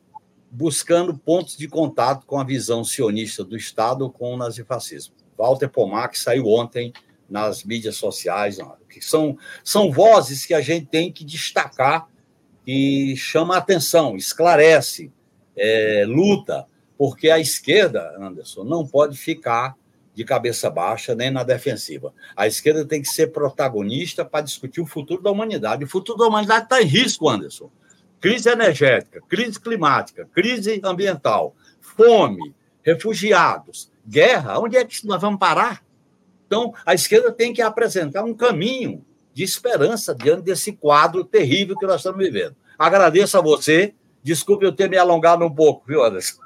[0.49, 5.13] buscando pontos de contato com a visão sionista do Estado com o nazifascismo.
[5.37, 6.93] Walter Pomar, que saiu ontem
[7.29, 8.57] nas mídias sociais,
[8.89, 12.07] que são, são vozes que a gente tem que destacar
[12.65, 15.11] que chama a atenção, esclarece,
[15.55, 16.65] é, luta,
[16.97, 19.75] porque a esquerda, Anderson, não pode ficar
[20.15, 22.13] de cabeça baixa nem na defensiva.
[22.35, 25.83] A esquerda tem que ser protagonista para discutir o futuro da humanidade.
[25.83, 27.69] O futuro da humanidade está em risco, Anderson.
[28.19, 34.57] Crise energética, crise climática, crise ambiental, fome, refugiados, guerra.
[34.57, 35.83] Onde é que nós vamos parar?
[36.47, 39.05] Então, a esquerda tem que apresentar um caminho
[39.35, 42.55] de esperança diante desse quadro terrível que nós estamos vivendo.
[42.79, 43.93] Agradeço a você.
[44.23, 46.37] Desculpe eu ter me alongado um pouco, viu, Anderson?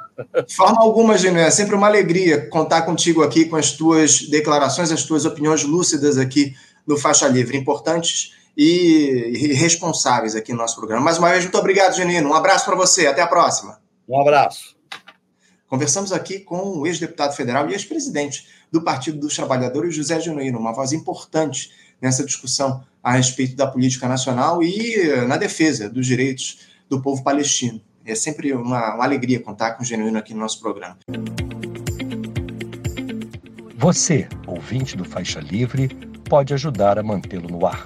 [0.45, 4.91] De forma alguma, Gênio, é sempre uma alegria contar contigo aqui com as tuas declarações,
[4.91, 11.05] as tuas opiniões lúcidas aqui no Faixa Livre, importantes e responsáveis aqui no nosso programa.
[11.05, 12.29] Mais uma vez, muito obrigado, Genino.
[12.29, 13.05] Um abraço para você.
[13.05, 13.79] Até a próxima.
[14.07, 14.75] Um abraço.
[15.67, 20.73] Conversamos aqui com o ex-deputado federal e ex-presidente do Partido dos Trabalhadores, José Genuíno, uma
[20.73, 21.69] voz importante
[22.01, 27.81] nessa discussão a respeito da política nacional e na defesa dos direitos do povo palestino.
[28.05, 30.97] É sempre uma, uma alegria contar com o Genuíno aqui no nosso programa.
[33.75, 35.87] Você, ouvinte do Faixa Livre,
[36.27, 37.85] pode ajudar a mantê-lo no ar.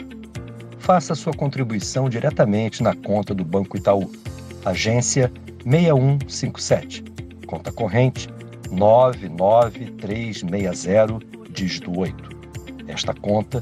[0.80, 4.12] Faça sua contribuição diretamente na conta do Banco Itaú,
[4.66, 5.32] agência
[5.64, 7.14] 6157
[7.54, 8.28] conta corrente
[8.72, 11.20] 99360,
[11.52, 12.30] dígito 8.
[12.88, 13.62] Esta conta